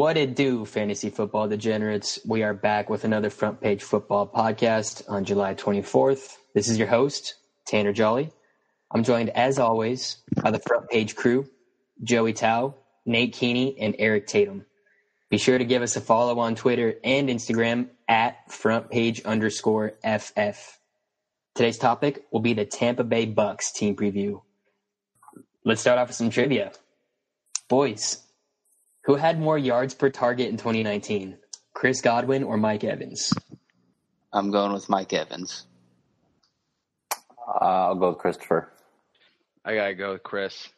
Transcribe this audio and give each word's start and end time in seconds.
What 0.00 0.16
it 0.16 0.34
do, 0.34 0.64
fantasy 0.64 1.10
football 1.10 1.46
degenerates? 1.46 2.20
We 2.24 2.42
are 2.42 2.54
back 2.54 2.88
with 2.88 3.04
another 3.04 3.28
front 3.28 3.60
page 3.60 3.82
football 3.82 4.26
podcast 4.26 5.02
on 5.10 5.26
July 5.26 5.54
24th. 5.54 6.38
This 6.54 6.70
is 6.70 6.78
your 6.78 6.88
host, 6.88 7.34
Tanner 7.66 7.92
Jolly. 7.92 8.32
I'm 8.90 9.04
joined, 9.04 9.28
as 9.28 9.58
always, 9.58 10.16
by 10.42 10.52
the 10.52 10.58
front 10.58 10.88
page 10.88 11.16
crew 11.16 11.50
Joey 12.02 12.32
Tao, 12.32 12.76
Nate 13.04 13.34
Keeney, 13.34 13.78
and 13.78 13.94
Eric 13.98 14.26
Tatum. 14.26 14.64
Be 15.28 15.36
sure 15.36 15.58
to 15.58 15.66
give 15.66 15.82
us 15.82 15.96
a 15.96 16.00
follow 16.00 16.38
on 16.38 16.54
Twitter 16.54 16.94
and 17.04 17.28
Instagram 17.28 17.90
at 18.08 18.50
front 18.50 18.90
page 18.90 19.20
underscore 19.24 19.98
FF. 20.02 20.78
Today's 21.54 21.76
topic 21.76 22.24
will 22.32 22.40
be 22.40 22.54
the 22.54 22.64
Tampa 22.64 23.04
Bay 23.04 23.26
Bucks 23.26 23.70
team 23.70 23.96
preview. 23.96 24.40
Let's 25.62 25.82
start 25.82 25.98
off 25.98 26.08
with 26.08 26.16
some 26.16 26.30
trivia. 26.30 26.72
Boys, 27.68 28.22
who 29.10 29.16
had 29.16 29.40
more 29.40 29.58
yards 29.58 29.92
per 29.92 30.08
target 30.08 30.48
in 30.50 30.56
2019? 30.56 31.36
Chris 31.74 32.00
Godwin 32.00 32.44
or 32.44 32.56
Mike 32.56 32.84
Evans? 32.84 33.32
I'm 34.32 34.52
going 34.52 34.72
with 34.72 34.88
Mike 34.88 35.12
Evans. 35.12 35.66
Uh, 37.12 37.64
I'll 37.64 37.96
go 37.96 38.10
with 38.10 38.18
Christopher. 38.18 38.68
I 39.64 39.74
gotta 39.74 39.94
go 39.94 40.12
with 40.12 40.22
Chris. 40.22 40.68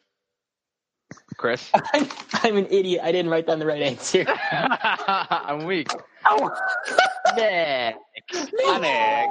Chris, 1.36 1.70
I'm, 1.92 2.08
I'm 2.32 2.56
an 2.56 2.68
idiot. 2.70 3.02
I 3.04 3.12
didn't 3.12 3.30
write 3.30 3.46
down 3.46 3.58
the 3.58 3.66
right 3.66 3.82
answer. 3.82 4.24
I'm 4.50 5.66
weak. 5.66 5.88
Nick, 7.36 7.96
Nick. 8.32 9.28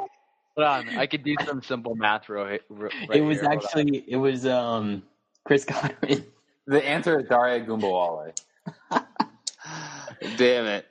hold 0.56 0.68
on. 0.68 0.90
I 0.90 1.08
could 1.08 1.24
do 1.24 1.36
some 1.44 1.64
simple 1.64 1.96
math 1.96 2.30
right, 2.30 2.62
right 2.70 2.94
it 3.12 3.22
was 3.22 3.40
here. 3.40 3.50
Actually 3.50 4.06
it 4.08 4.18
was 4.18 4.46
um 4.46 5.02
Chris 5.44 5.66
Godwin. 5.66 6.24
The 6.68 6.88
answer 6.88 7.20
is 7.20 7.28
Dare 7.28 7.60
Ogunbowale. 7.60 8.34
Damn 10.38 10.66
it. 10.66 10.88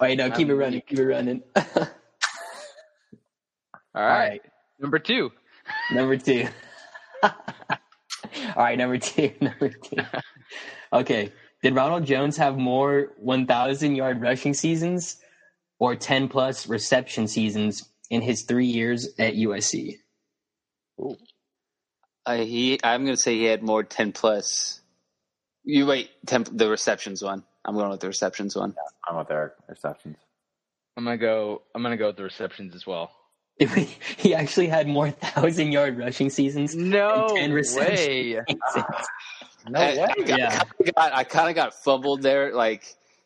Wait, 0.00 0.18
no, 0.18 0.30
keep 0.30 0.48
it 0.48 0.54
running, 0.56 0.82
keep 0.86 0.98
it 0.98 1.06
running. 1.06 1.42
all 1.56 1.64
All 4.08 4.18
right. 4.18 4.28
right, 4.28 4.42
Number 4.78 4.98
two. 4.98 5.32
number 5.90 6.16
two. 6.16 6.48
All 7.22 8.62
right, 8.64 8.78
number 8.78 8.98
two, 8.98 9.32
number 9.40 9.68
two. 9.70 9.96
Okay, 10.92 11.32
did 11.62 11.74
Ronald 11.74 12.04
Jones 12.06 12.36
have 12.38 12.56
more 12.58 13.12
1,000 13.18 13.96
yard 13.96 14.20
rushing 14.20 14.54
seasons 14.54 15.16
or 15.78 15.96
10 15.96 16.28
plus 16.28 16.68
reception 16.68 17.28
seasons 17.28 17.88
in 18.10 18.22
his 18.22 18.42
three 18.42 18.66
years 18.66 19.08
at 19.18 19.34
USC? 19.34 19.96
Uh, 22.26 22.36
he, 22.36 22.78
I'm 22.84 23.04
going 23.04 23.16
to 23.16 23.20
say 23.22 23.34
he 23.36 23.44
had 23.44 23.62
more 23.62 23.82
10 23.82 24.12
plus. 24.12 24.80
You 25.64 25.86
wait, 25.86 26.10
10, 26.26 26.44
the 26.52 26.68
receptions 26.68 27.22
one. 27.22 27.42
I'm 27.64 27.74
going 27.74 27.90
with 27.90 28.00
the 28.00 28.08
receptions 28.08 28.54
one. 28.54 28.70
Yeah, 28.76 28.82
I'm 29.08 29.16
with 29.16 29.30
Eric. 29.30 29.54
Receptions. 29.68 30.16
I'm 30.96 31.04
gonna 31.04 31.16
go. 31.16 31.62
I'm 31.74 31.82
gonna 31.82 31.96
go 31.96 32.08
with 32.08 32.16
the 32.16 32.22
receptions 32.24 32.74
as 32.74 32.86
well. 32.86 33.10
He 33.58 34.34
actually 34.34 34.66
had 34.68 34.86
more 34.88 35.10
thousand 35.10 35.72
yard 35.72 35.98
rushing 35.98 36.28
seasons. 36.30 36.74
No 36.76 37.26
And 37.30 37.36
10 37.36 37.52
receptions. 37.52 37.98
way. 37.98 38.40
No 39.66 39.80
I, 39.80 39.94
way. 39.96 40.02
I, 40.02 40.14
got- 40.24 40.38
Yeah. 40.38 40.62
I 40.98 41.10
got, 41.22 41.28
kind 41.30 41.48
of 41.48 41.54
got 41.54 41.72
fumbled 41.82 42.20
there, 42.20 42.52
like 42.54 42.84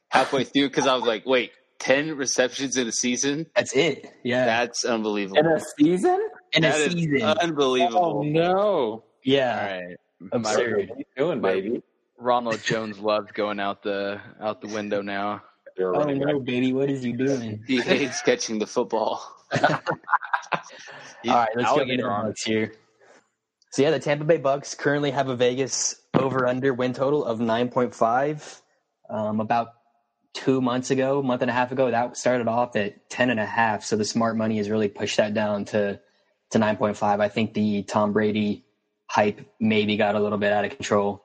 halfway 0.08 0.44
through, 0.44 0.68
because 0.68 0.86
I 0.86 0.94
was 0.94 1.02
like, 1.04 1.26
wait, 1.26 1.50
10 1.80 2.16
receptions 2.16 2.76
in 2.76 2.86
a 2.86 2.92
season? 2.92 3.46
That's 3.56 3.74
it. 3.74 4.06
Yeah, 4.22 4.44
That's 4.44 4.84
unbelievable. 4.84 5.38
In 5.40 5.46
a 5.46 5.60
season? 5.76 6.28
in 6.52 6.64
a 6.64 6.72
season. 6.72 7.22
unbelievable. 7.22 8.18
Oh 8.18 8.22
no! 8.22 9.04
Yeah, 9.24 9.78
right. 9.80 9.96
absurd. 10.30 10.88
What 10.90 10.96
are 10.96 10.98
you 10.98 11.04
doing, 11.16 11.40
baby? 11.40 11.82
Ronald 12.18 12.62
Jones 12.62 12.98
loves 12.98 13.30
going 13.32 13.60
out 13.60 13.82
the 13.82 14.20
out 14.40 14.60
the 14.60 14.68
window 14.68 15.02
now. 15.02 15.42
You're 15.76 15.92
a 15.92 15.98
Oh 15.98 16.12
no, 16.12 16.40
baby, 16.40 16.72
what 16.72 16.90
is 16.90 17.02
he 17.02 17.12
doing? 17.12 17.62
He 17.66 17.80
hates 17.80 18.20
catching 18.22 18.58
the 18.58 18.66
football. 18.66 19.22
All 19.62 19.80
right, 21.24 21.48
let's 21.54 21.70
go 21.70 21.80
into 21.80 21.96
the 21.96 22.02
arms. 22.04 22.42
Here. 22.42 22.72
So 23.70 23.82
yeah, 23.82 23.90
the 23.90 24.00
Tampa 24.00 24.24
Bay 24.24 24.38
Bucks 24.38 24.74
currently 24.74 25.10
have 25.10 25.28
a 25.28 25.36
Vegas 25.36 26.00
over/under 26.14 26.74
win 26.74 26.92
total 26.92 27.24
of 27.24 27.40
nine 27.40 27.68
point 27.68 27.94
five. 27.94 28.62
Um, 29.08 29.40
about 29.40 29.68
two 30.34 30.60
months 30.60 30.90
ago, 30.90 31.22
month 31.22 31.42
and 31.42 31.50
a 31.50 31.54
half 31.54 31.72
ago, 31.72 31.90
that 31.90 32.16
started 32.16 32.48
off 32.48 32.76
at 32.76 33.08
ten 33.08 33.30
and 33.30 33.40
a 33.40 33.46
half. 33.46 33.84
So 33.84 33.96
the 33.96 34.04
smart 34.04 34.36
money 34.36 34.56
has 34.58 34.68
really 34.68 34.88
pushed 34.88 35.18
that 35.18 35.34
down 35.34 35.64
to 35.66 36.00
to 36.50 36.58
nine 36.58 36.76
point 36.76 36.96
five. 36.96 37.20
I 37.20 37.28
think 37.28 37.54
the 37.54 37.82
Tom 37.84 38.12
Brady 38.12 38.64
hype 39.06 39.40
maybe 39.60 39.96
got 39.96 40.14
a 40.14 40.20
little 40.20 40.38
bit 40.38 40.52
out 40.52 40.64
of 40.64 40.70
control, 40.72 41.24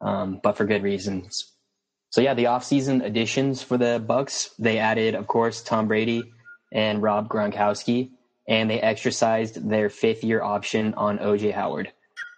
um, 0.00 0.40
but 0.42 0.56
for 0.56 0.64
good 0.64 0.82
reasons. 0.82 1.52
So 2.10 2.20
yeah, 2.20 2.34
the 2.34 2.44
offseason 2.44 3.04
additions 3.04 3.62
for 3.62 3.76
the 3.76 4.02
Bucks, 4.04 4.50
they 4.58 4.78
added, 4.78 5.14
of 5.14 5.26
course, 5.26 5.62
Tom 5.62 5.88
Brady 5.88 6.24
and 6.72 7.02
Rob 7.02 7.28
Gronkowski, 7.28 8.10
and 8.46 8.70
they 8.70 8.80
exercised 8.80 9.68
their 9.68 9.90
fifth 9.90 10.24
year 10.24 10.42
option 10.42 10.94
on 10.94 11.18
OJ 11.18 11.52
Howard. 11.52 11.92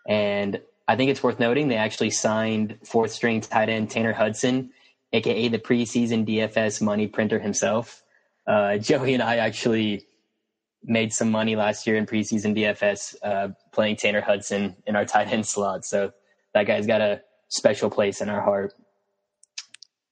And 0.08 0.60
I 0.88 0.96
think 0.96 1.10
it's 1.10 1.22
worth 1.22 1.38
noting 1.38 1.68
they 1.68 1.76
actually 1.76 2.10
signed 2.10 2.78
fourth 2.84 3.12
string 3.12 3.40
tight 3.40 3.68
end 3.68 3.90
Tanner 3.90 4.12
Hudson, 4.12 4.70
aka 5.12 5.48
the 5.48 5.58
preseason 5.58 6.26
DFS 6.26 6.82
money 6.82 7.06
printer 7.06 7.38
himself. 7.38 8.02
Uh, 8.46 8.76
Joey 8.78 9.14
and 9.14 9.22
I 9.22 9.36
actually 9.36 10.04
made 10.82 11.12
some 11.12 11.30
money 11.30 11.54
last 11.54 11.86
year 11.86 11.96
in 11.96 12.06
preseason 12.06 12.56
DFS 12.56 13.14
uh, 13.22 13.48
playing 13.70 13.96
Tanner 13.96 14.20
Hudson 14.20 14.74
in 14.86 14.96
our 14.96 15.04
tight 15.04 15.28
end 15.28 15.46
slot. 15.46 15.84
So 15.84 16.12
that 16.54 16.66
guy's 16.66 16.86
got 16.86 17.00
a 17.00 17.22
special 17.50 17.90
place 17.90 18.20
in 18.20 18.30
our 18.30 18.40
heart. 18.40 18.72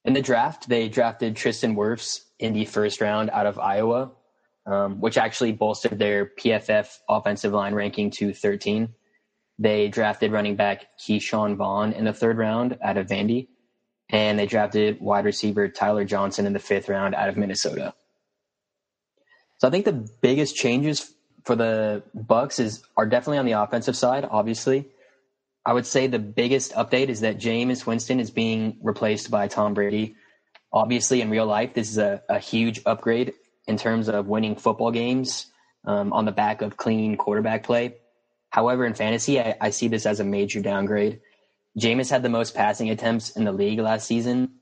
In 0.05 0.13
the 0.13 0.23
draft, 0.23 0.69
they 0.69 0.89
drafted 0.89 1.37
Tristan 1.37 1.75
Wirfs 1.75 2.21
in 2.39 2.53
the 2.53 2.65
first 2.67 3.01
round 3.01 3.31
out 3.31 3.47
of 3.47 3.59
Iowa, 3.59 4.13
um, 4.67 5.01
which 5.01 5.17
actually 5.17 5.53
bolstered 5.53 5.99
their 5.99 6.27
PFF 6.27 6.99
offensive 7.09 7.53
line 7.53 7.75
ranking 7.75 8.11
to 8.13 8.33
13. 8.33 8.89
They 9.59 9.89
drafted 9.89 10.31
running 10.33 10.57
back 10.57 10.87
Ke'Shawn 11.01 11.57
Vaughn 11.57 11.93
in 11.93 12.05
the 12.05 12.13
third 12.13 12.39
round 12.39 12.79
out 12.83 12.97
of 12.97 13.07
Vandy, 13.07 13.49
and 14.11 14.39
they 14.39 14.47
drafted 14.47 15.01
wide 15.01 15.25
receiver 15.25 15.69
Tyler 15.69 16.05
Johnson 16.05 16.47
in 16.47 16.53
the 16.53 16.59
fifth 16.59 16.89
round 16.89 17.15
out 17.15 17.29
of 17.29 17.37
Minnesota. 17.37 17.95
So 19.59 19.67
I 19.67 19.71
think 19.71 19.85
the 19.85 20.09
biggest 20.21 20.55
changes 20.55 21.13
for 21.45 21.57
the 21.57 22.03
Bucks 22.15 22.61
is 22.61 22.83
are 22.97 23.07
definitely 23.07 23.39
on 23.39 23.47
the 23.47 23.61
offensive 23.61 23.97
side. 23.97 24.27
Obviously, 24.31 24.87
I 25.69 25.75
would 25.75 25.85
say 25.85 26.07
the 26.07 26.19
biggest 26.19 26.73
update 26.73 27.11
is 27.11 27.21
that 27.21 27.37
Jameis 27.37 27.85
Winston 27.85 28.21
is 28.21 28.31
being 28.31 28.79
replaced 28.83 29.31
by 29.31 29.49
Tom 29.49 29.75
Brady. 29.75 30.17
Obviously, 30.73 31.21
in 31.21 31.29
real 31.29 31.45
life, 31.45 31.75
this 31.75 31.91
is 31.91 31.99
a, 31.99 32.23
a 32.27 32.39
huge 32.39 32.81
upgrade 32.87 33.35
in 33.67 33.77
terms 33.77 34.09
of 34.09 34.29
winning 34.29 34.57
football 34.57 34.91
games 34.91 35.45
um, 35.85 36.15
on 36.15 36.25
the 36.25 36.33
back 36.33 36.63
of 36.63 36.79
clean 36.79 37.19
quarterback 37.19 37.65
play. 37.65 37.97
However, 38.49 38.87
in 38.87 38.95
fantasy, 38.95 39.39
I, 39.39 39.57
I 39.61 39.69
see 39.69 39.89
this 39.89 40.07
as 40.07 40.21
a 40.21 40.25
major 40.25 40.63
downgrade. 40.63 41.21
Jameis 41.79 42.11
had 42.11 42.23
the 42.23 42.31
most 42.31 42.55
passing 42.55 42.89
attempts 42.89 43.37
in 43.37 43.45
the 43.45 43.53
league 43.53 43.79
last 43.79 44.07
season, 44.07 44.61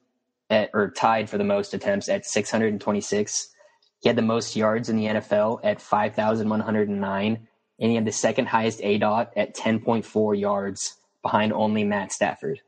at, 0.51 0.71
or 0.75 0.91
tied 0.91 1.31
for 1.31 1.39
the 1.39 1.45
most 1.45 1.73
attempts 1.73 2.09
at 2.09 2.27
626. 2.27 3.55
He 4.01 4.09
had 4.09 4.17
the 4.17 4.23
most 4.23 4.57
yards 4.57 4.89
in 4.89 4.97
the 4.97 5.07
NFL 5.07 5.61
at 5.63 5.81
5,109, 5.81 7.47
and 7.79 7.91
he 7.91 7.95
had 7.95 8.05
the 8.05 8.13
second 8.13 8.47
highest 8.47 8.81
aDOT 8.81 9.29
at 9.37 9.55
10.4 9.55 10.39
yards 10.39 10.97
behind 11.23 11.53
only 11.53 11.85
Matt 11.85 12.13
Stafford. 12.13 12.61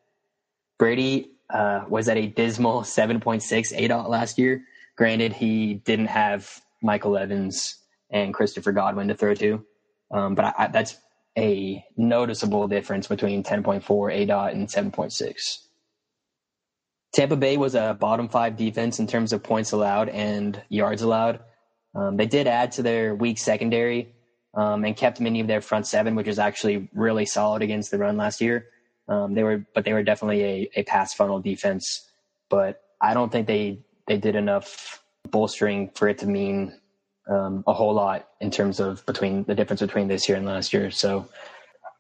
Brady 0.79 1.31
uh, 1.51 1.85
was 1.89 2.09
at 2.09 2.17
a 2.17 2.27
dismal 2.27 2.83
7.6 2.83 3.43
aDOT 3.43 4.09
last 4.09 4.39
year. 4.39 4.63
Granted, 4.97 5.33
he 5.33 5.75
didn't 5.75 6.07
have 6.07 6.61
Michael 6.83 7.17
Evans 7.17 7.77
and 8.11 8.35
Christopher 8.35 8.73
Godwin 8.73 9.09
to 9.09 9.15
throw 9.15 9.35
to, 9.35 9.65
um, 10.11 10.35
but 10.35 10.47
I, 10.47 10.55
I, 10.59 10.67
that's 10.69 10.97
a 11.37 11.85
noticeable 11.97 12.67
difference 12.69 13.07
between 13.07 13.45
10.4 13.45 13.83
aDOT 13.85 14.53
and 14.53 14.69
7.6. 14.69 15.59
Tampa 17.15 17.37
Bay 17.37 17.57
was 17.57 17.75
a 17.75 17.97
bottom 17.99 18.29
five 18.29 18.57
defense 18.57 18.99
in 18.99 19.07
terms 19.07 19.33
of 19.33 19.43
points 19.43 19.73
allowed 19.73 20.09
and 20.09 20.61
yards 20.69 21.03
allowed. 21.03 21.41
Um, 21.95 22.17
they 22.17 22.27
did 22.27 22.47
add 22.47 22.73
to 22.73 22.83
their 22.83 23.15
weak 23.15 23.39
secondary 23.39 24.15
um, 24.59 24.85
and 24.85 24.97
kept 24.97 25.21
many 25.21 25.39
of 25.39 25.47
their 25.47 25.61
front 25.61 25.87
seven, 25.87 26.17
which 26.17 26.27
is 26.27 26.41
actually 26.41 26.89
really 26.93 27.25
solid 27.25 27.63
against 27.63 27.93
the 27.93 27.99
run 27.99 28.17
last 28.17 28.41
year. 28.41 28.67
Um, 29.07 29.35
they 29.35 29.45
were, 29.45 29.65
but 29.73 29.85
they 29.85 29.93
were 29.93 30.03
definitely 30.03 30.43
a, 30.43 30.71
a 30.81 30.83
pass 30.83 31.15
funnel 31.15 31.39
defense. 31.41 32.11
But 32.51 32.83
I 33.01 33.15
don't 33.15 33.31
think 33.31 33.47
they 33.47 33.79
they 34.09 34.17
did 34.17 34.35
enough 34.35 35.01
bolstering 35.31 35.91
for 35.95 36.09
it 36.09 36.19
to 36.19 36.27
mean 36.27 36.75
um, 37.31 37.63
a 37.69 37.73
whole 37.73 37.95
lot 37.95 38.29
in 38.41 38.51
terms 38.51 38.81
of 38.81 39.07
between 39.07 39.45
the 39.45 39.55
difference 39.55 39.81
between 39.81 40.09
this 40.09 40.29
year 40.29 40.37
and 40.37 40.45
last 40.45 40.73
year. 40.73 40.91
So 40.91 41.29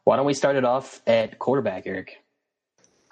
why 0.02 0.16
don't 0.16 0.26
we 0.26 0.34
start 0.34 0.56
it 0.56 0.64
off 0.64 1.00
at 1.06 1.38
quarterback, 1.38 1.87
Eric? 1.87 2.16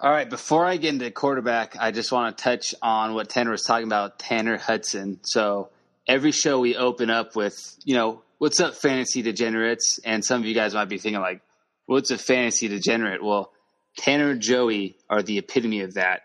All 0.01 0.11
right, 0.11 0.29
before 0.29 0.67
I 0.67 0.77
get 0.77 0.93
into 0.93 1.11
quarterback, 1.11 1.77
I 1.79 1.91
just 1.93 2.11
want 2.11 2.37
to 2.37 2.43
touch 2.43 2.75
on 2.83 3.15
what 3.15 3.29
Tanner 3.29 3.53
was 3.53 3.63
talking 3.63 3.87
about, 3.87 4.19
Tanner 4.19 4.59
Hudson. 4.59 5.21
So 5.23 5.71
every 6.07 6.33
show 6.33 6.59
we 6.59 6.77
open 6.77 7.11
up 7.11 7.37
with, 7.37 7.77
you 7.85 7.95
know, 7.95 8.23
what's 8.39 8.61
up, 8.61 8.75
fantasy 8.75 9.23
degenerates? 9.23 9.99
And 10.05 10.25
some 10.25 10.41
of 10.41 10.47
you 10.47 10.55
guys 10.55 10.75
might 10.75 10.89
be 10.89 10.99
thinking, 10.99 11.21
like, 11.21 11.43
what's 11.87 12.11
a 12.11 12.19
fantasy 12.19 12.69
degenerate? 12.69 13.23
Well, 13.23 13.53
Tanner 13.99 14.31
and 14.31 14.41
Joey 14.41 14.97
are 15.09 15.23
the 15.23 15.39
epitome 15.39 15.81
of 15.81 15.95
that. 15.95 16.23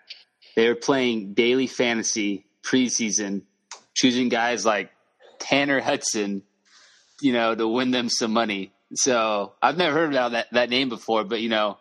they 0.55 0.67
were 0.67 0.75
playing 0.75 1.33
daily 1.33 1.67
fantasy 1.67 2.45
preseason, 2.63 3.43
choosing 3.95 4.29
guys 4.29 4.65
like 4.65 4.91
Tanner 5.39 5.79
Hudson, 5.79 6.43
you 7.21 7.33
know, 7.33 7.55
to 7.55 7.67
win 7.67 7.91
them 7.91 8.09
some 8.09 8.31
money. 8.31 8.73
So 8.93 9.53
I've 9.61 9.77
never 9.77 9.93
heard 9.97 10.09
about 10.09 10.33
that, 10.33 10.47
that 10.51 10.69
name 10.69 10.89
before, 10.89 11.23
but 11.23 11.41
you 11.41 11.49
know, 11.49 11.77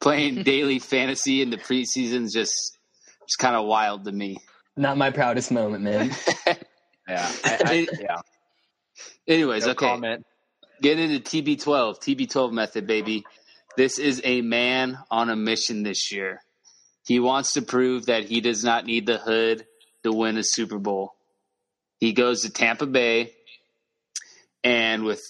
playing 0.00 0.42
daily 0.42 0.78
fantasy 0.78 1.40
in 1.40 1.50
the 1.50 1.56
preseason 1.56 2.24
is 2.24 2.32
just 2.32 2.76
just 3.22 3.38
kind 3.38 3.56
of 3.56 3.64
wild 3.64 4.04
to 4.04 4.12
me. 4.12 4.36
Not 4.76 4.98
my 4.98 5.10
proudest 5.10 5.50
moment, 5.50 5.84
man. 5.84 6.10
Yeah. 7.08 7.32
I, 7.44 7.58
I, 7.64 7.86
yeah. 8.00 8.16
Anyways, 9.26 9.64
No 9.66 9.72
okay. 9.72 9.86
comment. 9.86 10.26
Get 10.82 10.98
into 10.98 11.20
TB12, 11.20 11.98
TB12 12.00 12.52
method, 12.52 12.86
baby. 12.86 13.24
This 13.76 13.98
is 13.98 14.20
a 14.24 14.40
man 14.40 14.98
on 15.10 15.30
a 15.30 15.36
mission 15.36 15.82
this 15.82 16.10
year. 16.10 16.40
He 17.06 17.20
wants 17.20 17.52
to 17.54 17.62
prove 17.62 18.06
that 18.06 18.24
he 18.24 18.40
does 18.40 18.64
not 18.64 18.86
need 18.86 19.06
the 19.06 19.18
hood 19.18 19.66
to 20.04 20.12
win 20.12 20.36
a 20.38 20.42
Super 20.42 20.78
Bowl. 20.78 21.14
He 21.98 22.12
goes 22.12 22.42
to 22.42 22.50
Tampa 22.50 22.86
Bay, 22.86 23.32
and 24.64 25.04
with 25.04 25.20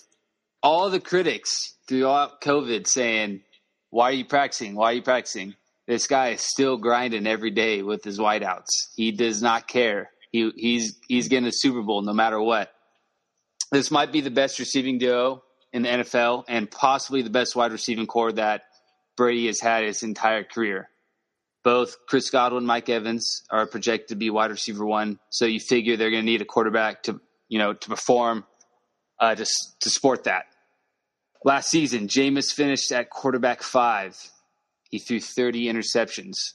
all 0.63 0.91
the 0.91 1.01
critics 1.01 1.75
throughout 1.89 2.41
COVID 2.41 2.87
saying, 2.87 3.43
Why 3.91 4.11
are 4.11 4.13
you 4.13 4.25
practicing? 4.25 4.75
Why 4.75 4.93
are 4.93 4.95
you 4.95 5.03
practicing? 5.03 5.55
This 5.87 6.07
guy 6.07 6.29
is 6.31 6.43
still 6.43 6.77
grinding 6.77 7.27
every 7.27 7.51
day 7.51 7.83
with 7.83 8.05
his 8.05 8.19
whiteouts. 8.19 8.69
He 8.95 9.11
does 9.11 9.43
not 9.43 9.67
care. 9.67 10.11
He, 10.31 10.53
he's 10.55 10.97
he's 11.09 11.29
getting 11.29 11.49
a 11.49 11.53
Super 11.53 11.83
Bowl 11.83 12.03
no 12.03 12.13
matter 12.13 12.41
what. 12.41 12.73
This 13.73 13.91
might 13.91 14.13
be 14.13 14.21
the 14.21 14.31
best 14.31 14.59
receiving 14.59 14.99
duo 14.99 15.43
in 15.73 15.83
the 15.83 15.89
NFL 15.89 16.45
and 16.49 16.71
possibly 16.71 17.23
the 17.23 17.31
best 17.31 17.55
wide 17.55 17.73
receiving 17.73 18.07
corps 18.07 18.33
that 18.33 18.63
Brady 19.17 19.47
has 19.47 19.61
had 19.61 19.85
his 19.85 20.03
entire 20.03 20.45
career. 20.45 20.89
Both 21.63 21.97
Chris 22.09 22.31
Godwin, 22.31 22.59
and 22.59 22.67
Mike 22.67 22.89
Evans 22.89 23.43
are 23.51 23.67
projected 23.67 24.09
to 24.09 24.17
be 24.17 24.31
wide 24.31 24.51
receiver 24.51 24.85
one, 24.85 25.19
so 25.29 25.45
you 25.45 25.61
figure 25.61 25.97
they're 25.97 26.11
going 26.11 26.25
to 26.25 26.31
need 26.31 26.41
a 26.41 26.47
quarterback 26.47 27.03
to 27.05 27.21
you 27.49 27.59
know 27.59 27.75
to 27.75 27.89
perform 27.89 28.45
uh, 29.19 29.35
to 29.35 29.45
to 29.81 29.91
support 29.91 30.25
that. 30.25 30.47
Last 31.45 31.71
season, 31.71 32.09
Jameis 32.09 32.53
finished 32.53 32.91
at 32.93 33.11
quarterback 33.11 33.63
five. 33.63 34.17
He 34.91 34.99
threw 34.99 35.21
30 35.21 35.67
interceptions. 35.67 36.55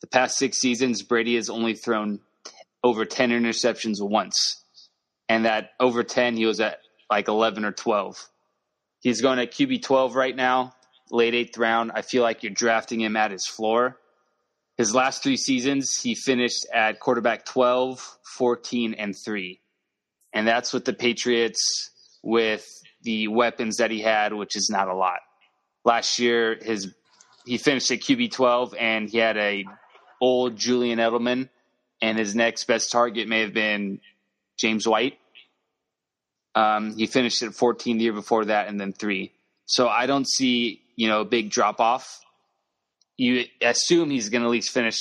The 0.00 0.08
past 0.08 0.36
six 0.36 0.58
seasons, 0.58 1.02
Brady 1.02 1.36
has 1.36 1.48
only 1.48 1.74
thrown 1.74 2.20
t- 2.44 2.52
over 2.82 3.04
10 3.04 3.30
interceptions 3.30 3.96
once. 4.00 4.63
And 5.28 5.44
that 5.44 5.70
over 5.80 6.02
10, 6.02 6.36
he 6.36 6.46
was 6.46 6.60
at 6.60 6.78
like 7.10 7.28
11 7.28 7.64
or 7.64 7.72
12. 7.72 8.28
He's 9.00 9.20
going 9.20 9.38
at 9.38 9.52
QB 9.52 9.82
12 9.82 10.14
right 10.14 10.34
now, 10.34 10.74
late 11.10 11.34
eighth 11.34 11.58
round. 11.58 11.92
I 11.94 12.02
feel 12.02 12.22
like 12.22 12.42
you're 12.42 12.52
drafting 12.52 13.00
him 13.00 13.16
at 13.16 13.30
his 13.30 13.46
floor. 13.46 13.98
His 14.76 14.94
last 14.94 15.22
three 15.22 15.36
seasons, 15.36 15.94
he 16.02 16.14
finished 16.14 16.66
at 16.72 17.00
quarterback 17.00 17.44
12, 17.44 18.18
14, 18.36 18.94
and 18.94 19.14
3. 19.16 19.60
And 20.32 20.48
that's 20.48 20.72
with 20.72 20.84
the 20.84 20.92
Patriots 20.92 21.90
with 22.24 22.66
the 23.02 23.28
weapons 23.28 23.76
that 23.76 23.90
he 23.90 24.00
had, 24.00 24.32
which 24.32 24.56
is 24.56 24.68
not 24.70 24.88
a 24.88 24.94
lot. 24.94 25.20
Last 25.84 26.18
year, 26.18 26.58
his 26.60 26.92
he 27.44 27.58
finished 27.58 27.90
at 27.90 28.00
QB 28.00 28.32
12 28.32 28.74
and 28.74 29.08
he 29.08 29.18
had 29.18 29.36
a 29.36 29.66
old 30.20 30.56
Julian 30.56 30.98
Edelman 30.98 31.50
and 32.00 32.18
his 32.18 32.34
next 32.34 32.64
best 32.64 32.90
target 32.90 33.28
may 33.28 33.40
have 33.40 33.52
been 33.52 34.00
James 34.58 34.86
White. 34.86 35.18
Um, 36.54 36.96
he 36.96 37.06
finished 37.06 37.42
at 37.42 37.54
14 37.54 37.98
the 37.98 38.04
year 38.04 38.12
before 38.12 38.44
that 38.44 38.68
and 38.68 38.80
then 38.80 38.92
three. 38.92 39.32
So 39.66 39.88
I 39.88 40.06
don't 40.06 40.28
see, 40.28 40.82
you 40.96 41.08
know, 41.08 41.20
a 41.22 41.24
big 41.24 41.50
drop 41.50 41.80
off. 41.80 42.20
You 43.16 43.44
assume 43.60 44.10
he's 44.10 44.28
going 44.28 44.42
to 44.42 44.48
at 44.48 44.52
least 44.52 44.70
finish 44.70 45.00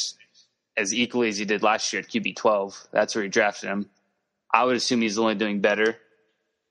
as 0.78 0.94
equally 0.94 1.30
as 1.30 1.38
he 1.38 1.46
did 1.46 1.62
last 1.64 1.94
year 1.94 2.02
at 2.02 2.10
QB 2.10 2.36
12. 2.36 2.88
That's 2.92 3.16
where 3.16 3.24
he 3.24 3.30
drafted 3.30 3.70
him. 3.70 3.90
I 4.54 4.64
would 4.64 4.76
assume 4.76 5.02
he's 5.02 5.18
only 5.18 5.36
doing 5.36 5.62
better. 5.62 5.98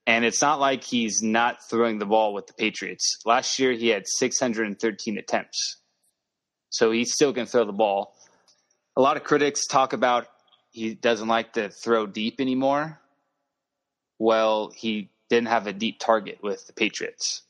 And 0.06 0.24
it's 0.24 0.42
not 0.42 0.58
like 0.58 0.82
he's 0.82 1.22
not 1.22 1.58
throwing 1.68 1.98
the 1.98 2.06
ball 2.06 2.34
with 2.34 2.48
the 2.48 2.52
Patriots. 2.54 3.18
Last 3.24 3.58
year, 3.58 3.72
he 3.72 3.88
had 3.88 4.04
613 4.06 5.18
attempts. 5.18 5.76
So 6.70 6.90
he 6.90 7.04
still 7.04 7.32
can 7.32 7.46
throw 7.46 7.64
the 7.64 7.72
ball. 7.72 8.14
A 8.96 9.00
lot 9.00 9.16
of 9.16 9.24
critics 9.24 9.66
talk 9.66 9.92
about 9.92 10.26
he 10.72 10.94
doesn't 10.94 11.28
like 11.28 11.52
to 11.52 11.68
throw 11.68 12.06
deep 12.06 12.40
anymore. 12.40 12.98
Well, 14.18 14.72
he 14.74 15.10
didn't 15.28 15.48
have 15.48 15.66
a 15.66 15.72
deep 15.72 15.98
target 15.98 16.38
with 16.42 16.66
the 16.66 16.72
Patriots. 16.72 17.42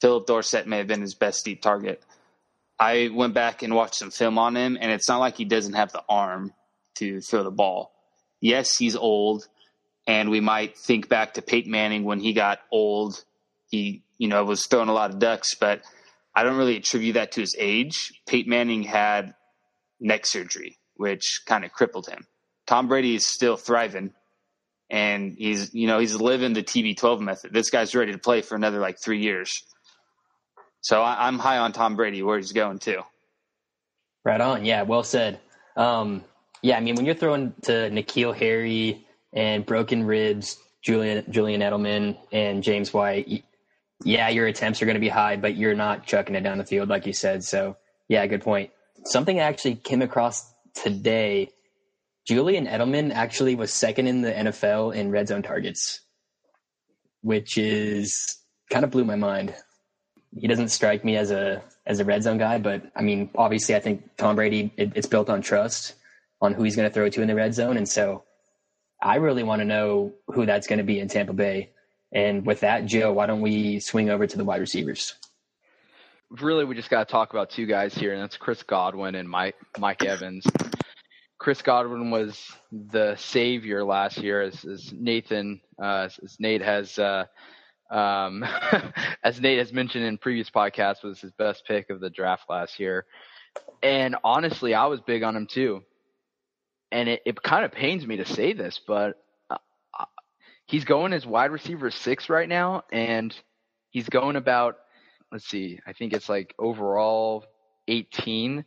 Phillip 0.00 0.26
Dorsett 0.26 0.66
may 0.66 0.78
have 0.78 0.86
been 0.86 1.00
his 1.00 1.14
best 1.14 1.44
deep 1.44 1.62
target. 1.62 2.02
I 2.78 3.10
went 3.12 3.34
back 3.34 3.62
and 3.62 3.74
watched 3.74 3.96
some 3.96 4.10
film 4.10 4.38
on 4.38 4.56
him, 4.56 4.76
and 4.80 4.90
it's 4.90 5.08
not 5.08 5.20
like 5.20 5.36
he 5.36 5.44
doesn't 5.44 5.74
have 5.74 5.92
the 5.92 6.02
arm 6.08 6.52
to 6.96 7.20
throw 7.20 7.42
the 7.42 7.50
ball. 7.50 7.92
Yes, 8.40 8.76
he's 8.76 8.96
old, 8.96 9.46
and 10.06 10.30
we 10.30 10.40
might 10.40 10.76
think 10.76 11.08
back 11.08 11.34
to 11.34 11.42
Peyton 11.42 11.70
Manning 11.70 12.04
when 12.04 12.20
he 12.20 12.32
got 12.32 12.60
old. 12.70 13.24
He, 13.70 14.02
you 14.18 14.28
know, 14.28 14.44
was 14.44 14.66
throwing 14.66 14.88
a 14.88 14.92
lot 14.92 15.10
of 15.10 15.18
ducks, 15.18 15.54
but 15.54 15.82
I 16.34 16.42
don't 16.42 16.58
really 16.58 16.76
attribute 16.76 17.14
that 17.14 17.32
to 17.32 17.40
his 17.40 17.56
age. 17.58 18.20
Peyton 18.26 18.50
Manning 18.50 18.82
had 18.82 19.34
neck 20.00 20.26
surgery, 20.26 20.78
which 20.96 21.42
kind 21.46 21.64
of 21.64 21.72
crippled 21.72 22.08
him. 22.08 22.26
Tom 22.66 22.88
Brady 22.88 23.14
is 23.14 23.26
still 23.26 23.56
thriving, 23.56 24.12
and 24.90 25.34
he's, 25.36 25.74
you 25.74 25.86
know, 25.86 25.98
he's 25.98 26.14
living 26.14 26.52
the 26.52 26.62
TB12 26.62 27.20
method. 27.20 27.52
This 27.52 27.70
guy's 27.70 27.94
ready 27.94 28.12
to 28.12 28.18
play 28.18 28.42
for 28.42 28.54
another 28.54 28.78
like 28.78 28.98
three 28.98 29.20
years. 29.20 29.62
So 30.80 31.02
I, 31.02 31.26
I'm 31.26 31.38
high 31.38 31.58
on 31.58 31.72
Tom 31.72 31.96
Brady 31.96 32.22
where 32.22 32.36
he's 32.36 32.52
going 32.52 32.78
too. 32.78 33.02
Right 34.24 34.40
on. 34.40 34.64
Yeah, 34.64 34.82
well 34.82 35.02
said. 35.02 35.40
Um, 35.76 36.24
yeah, 36.62 36.76
I 36.76 36.80
mean, 36.80 36.94
when 36.94 37.04
you're 37.04 37.14
throwing 37.14 37.52
to 37.62 37.72
N'Keal 37.90 38.34
Harry 38.34 39.06
and 39.32 39.66
broken 39.66 40.04
ribs, 40.04 40.56
Julian 40.82 41.24
Julian 41.30 41.60
Edelman 41.60 42.16
and 42.32 42.62
James 42.62 42.92
White, 42.92 43.44
yeah, 44.02 44.28
your 44.28 44.46
attempts 44.46 44.80
are 44.82 44.86
going 44.86 44.94
to 44.94 45.00
be 45.00 45.08
high, 45.08 45.36
but 45.36 45.56
you're 45.56 45.74
not 45.74 46.06
chucking 46.06 46.34
it 46.34 46.42
down 46.42 46.58
the 46.58 46.64
field 46.64 46.88
like 46.88 47.06
you 47.06 47.12
said. 47.12 47.44
So, 47.44 47.76
yeah, 48.08 48.26
good 48.26 48.42
point. 48.42 48.70
Something 49.04 49.40
I 49.40 49.44
actually 49.44 49.76
came 49.76 50.02
across 50.02 50.50
today. 50.74 51.50
Julian 52.26 52.66
Edelman 52.66 53.12
actually 53.12 53.54
was 53.54 53.72
second 53.72 54.06
in 54.06 54.22
the 54.22 54.32
NFL 54.32 54.94
in 54.94 55.10
red 55.10 55.28
zone 55.28 55.42
targets, 55.42 56.00
which 57.20 57.58
is 57.58 58.38
kind 58.70 58.84
of 58.84 58.90
blew 58.90 59.04
my 59.04 59.16
mind. 59.16 59.54
He 60.36 60.48
doesn't 60.48 60.70
strike 60.70 61.04
me 61.04 61.16
as 61.16 61.30
a 61.30 61.62
as 61.86 62.00
a 62.00 62.04
red 62.04 62.22
zone 62.22 62.38
guy, 62.38 62.58
but 62.58 62.90
I 62.96 63.02
mean, 63.02 63.30
obviously, 63.34 63.74
I 63.74 63.80
think 63.80 64.16
Tom 64.16 64.36
Brady 64.36 64.72
it, 64.76 64.92
it's 64.94 65.06
built 65.06 65.28
on 65.28 65.42
trust 65.42 65.94
on 66.40 66.54
who 66.54 66.64
he's 66.64 66.76
going 66.76 66.88
to 66.88 66.92
throw 66.92 67.08
to 67.08 67.22
in 67.22 67.28
the 67.28 67.34
red 67.34 67.54
zone, 67.54 67.76
and 67.76 67.88
so 67.88 68.24
I 69.00 69.16
really 69.16 69.42
want 69.42 69.60
to 69.60 69.66
know 69.66 70.14
who 70.28 70.46
that's 70.46 70.66
going 70.66 70.78
to 70.78 70.84
be 70.84 70.98
in 70.98 71.08
Tampa 71.08 71.34
Bay. 71.34 71.70
And 72.10 72.46
with 72.46 72.60
that, 72.60 72.86
Joe, 72.86 73.12
why 73.12 73.26
don't 73.26 73.42
we 73.42 73.80
swing 73.80 74.08
over 74.08 74.26
to 74.26 74.36
the 74.36 74.44
wide 74.44 74.60
receivers? 74.60 75.14
Really, 76.30 76.64
we 76.64 76.74
just 76.74 76.90
got 76.90 77.06
to 77.06 77.12
talk 77.12 77.32
about 77.32 77.50
two 77.50 77.66
guys 77.66 77.94
here, 77.94 78.12
and 78.12 78.22
that's 78.22 78.36
Chris 78.36 78.62
Godwin 78.62 79.14
and 79.14 79.28
Mike 79.28 79.56
Mike 79.78 80.04
Evans. 80.04 80.46
Chris 81.44 81.60
Godwin 81.60 82.10
was 82.10 82.52
the 82.72 83.14
savior 83.16 83.84
last 83.84 84.16
year, 84.16 84.40
as, 84.40 84.64
as 84.64 84.94
Nathan, 84.94 85.60
uh, 85.78 86.08
as 86.22 86.36
Nate 86.40 86.62
has, 86.62 86.98
uh, 86.98 87.26
um, 87.90 88.42
as 89.22 89.42
Nate 89.42 89.58
has 89.58 89.70
mentioned 89.70 90.06
in 90.06 90.16
previous 90.16 90.48
podcasts, 90.48 91.04
was 91.04 91.20
his 91.20 91.32
best 91.32 91.66
pick 91.66 91.90
of 91.90 92.00
the 92.00 92.08
draft 92.08 92.44
last 92.48 92.80
year. 92.80 93.04
And 93.82 94.16
honestly, 94.24 94.72
I 94.72 94.86
was 94.86 95.02
big 95.02 95.22
on 95.22 95.36
him 95.36 95.46
too. 95.46 95.82
And 96.90 97.10
it, 97.10 97.20
it 97.26 97.42
kind 97.42 97.66
of 97.66 97.72
pains 97.72 98.06
me 98.06 98.16
to 98.16 98.24
say 98.24 98.54
this, 98.54 98.80
but 98.86 99.22
uh, 99.50 99.58
uh, 100.00 100.06
he's 100.64 100.86
going 100.86 101.12
as 101.12 101.26
wide 101.26 101.50
receiver 101.50 101.90
six 101.90 102.30
right 102.30 102.48
now, 102.48 102.84
and 102.90 103.36
he's 103.90 104.08
going 104.08 104.36
about, 104.36 104.76
let's 105.30 105.46
see, 105.46 105.78
I 105.86 105.92
think 105.92 106.14
it's 106.14 106.30
like 106.30 106.54
overall 106.58 107.44
18, 107.86 108.64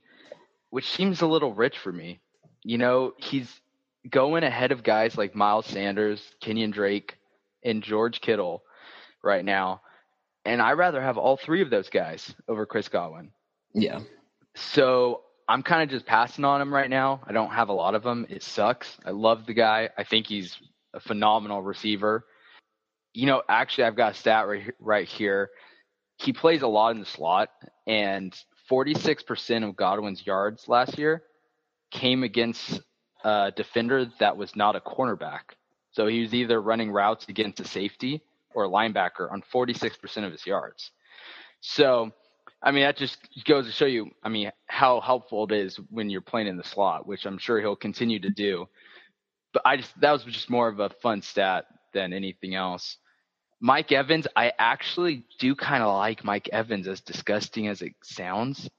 which 0.69 0.87
seems 0.91 1.21
a 1.21 1.27
little 1.27 1.55
rich 1.55 1.79
for 1.79 1.91
me. 1.91 2.21
You 2.67 2.77
know, 2.77 3.13
he's 3.15 3.61
going 4.09 4.43
ahead 4.43 4.73
of 4.73 4.83
guys 4.83 5.17
like 5.17 5.33
Miles 5.33 5.65
Sanders, 5.67 6.21
Kenyan 6.43 6.73
Drake, 6.73 7.17
and 7.63 7.81
George 7.81 8.19
Kittle 8.19 8.61
right 9.23 9.45
now. 9.45 9.79
And 10.43 10.61
I'd 10.61 10.73
rather 10.73 11.01
have 11.01 11.17
all 11.17 11.37
three 11.37 11.61
of 11.61 11.69
those 11.69 11.89
guys 11.89 12.35
over 12.45 12.65
Chris 12.65 12.89
Godwin. 12.89 13.31
Yeah, 13.73 14.01
So 14.53 15.21
I'm 15.47 15.63
kind 15.63 15.81
of 15.81 15.89
just 15.89 16.05
passing 16.05 16.43
on 16.43 16.59
him 16.59 16.73
right 16.73 16.89
now. 16.89 17.21
I 17.25 17.31
don't 17.31 17.51
have 17.51 17.69
a 17.69 17.73
lot 17.73 17.95
of 17.95 18.03
them. 18.03 18.27
It 18.29 18.43
sucks. 18.43 18.97
I 19.05 19.11
love 19.11 19.45
the 19.45 19.53
guy. 19.53 19.87
I 19.97 20.03
think 20.03 20.27
he's 20.27 20.57
a 20.93 20.99
phenomenal 20.99 21.61
receiver. 21.61 22.25
You 23.13 23.27
know, 23.27 23.43
actually, 23.47 23.85
I've 23.85 23.95
got 23.95 24.11
a 24.11 24.17
stat 24.17 24.45
right, 24.45 24.73
right 24.81 25.07
here. 25.07 25.51
He 26.17 26.33
plays 26.33 26.63
a 26.63 26.67
lot 26.67 26.91
in 26.91 26.99
the 26.99 27.05
slot, 27.05 27.47
and 27.85 28.37
46% 28.69 29.65
of 29.65 29.77
Godwin's 29.77 30.27
yards 30.27 30.67
last 30.67 30.97
year 30.97 31.23
came 31.91 32.23
against 32.23 32.81
a 33.23 33.51
defender 33.55 34.07
that 34.19 34.37
was 34.37 34.55
not 34.55 34.75
a 34.75 34.79
cornerback. 34.79 35.53
So 35.91 36.07
he 36.07 36.21
was 36.21 36.33
either 36.33 36.61
running 36.61 36.91
routes 36.91 37.25
against 37.27 37.59
a 37.59 37.65
safety 37.65 38.21
or 38.53 38.65
a 38.65 38.69
linebacker 38.69 39.31
on 39.31 39.43
46% 39.53 40.25
of 40.25 40.31
his 40.31 40.45
yards. 40.45 40.91
So 41.61 42.11
I 42.61 42.71
mean, 42.71 42.83
that 42.83 42.97
just 42.97 43.17
goes 43.45 43.65
to 43.65 43.71
show 43.71 43.85
you, 43.85 44.09
I 44.23 44.29
mean, 44.29 44.51
how 44.65 44.99
helpful 44.99 45.45
it 45.45 45.51
is 45.51 45.79
when 45.89 46.09
you're 46.09 46.21
playing 46.21 46.47
in 46.47 46.57
the 46.57 46.63
slot, 46.63 47.05
which 47.05 47.25
I'm 47.25 47.37
sure 47.37 47.59
he'll 47.59 47.75
continue 47.75 48.19
to 48.19 48.29
do. 48.29 48.67
But 49.53 49.61
I 49.65 49.77
just, 49.77 49.99
that 50.01 50.11
was 50.11 50.23
just 50.23 50.49
more 50.49 50.67
of 50.67 50.79
a 50.79 50.89
fun 51.01 51.21
stat 51.21 51.65
than 51.93 52.13
anything 52.13 52.55
else. 52.55 52.97
Mike 53.59 53.91
Evans, 53.91 54.27
I 54.35 54.53
actually 54.57 55.23
do 55.39 55.55
kind 55.55 55.83
of 55.83 55.95
like 55.95 56.23
Mike 56.23 56.49
Evans, 56.51 56.87
as 56.87 57.01
disgusting 57.01 57.67
as 57.67 57.81
it 57.81 57.93
sounds. 58.03 58.69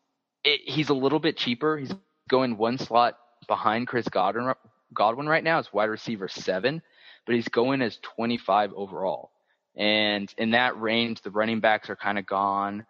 It, 0.45 0.61
he's 0.65 0.89
a 0.89 0.95
little 0.95 1.19
bit 1.19 1.37
cheaper. 1.37 1.79
He's 1.79 1.93
going 2.29 2.57
one 2.57 2.79
slot 2.79 3.19
behind 3.47 3.89
Chris 3.89 4.09
Godwin, 4.09 4.55
Godwin 4.93 5.27
right 5.27 5.43
now 5.43 5.59
as 5.59 5.73
wide 5.73 5.87
receiver 5.87 6.29
seven, 6.29 6.83
but 7.27 7.35
he's 7.35 7.49
going 7.49 7.83
as 7.83 7.99
25 8.17 8.73
overall. 8.75 9.31
And 9.77 10.33
in 10.39 10.53
that 10.53 10.81
range, 10.81 11.23
the 11.23 11.31
running 11.31 11.61
backs 11.61 11.89
are 11.89 11.97
kind 11.97 12.19
of 12.19 12.27
gone, 12.27 12.85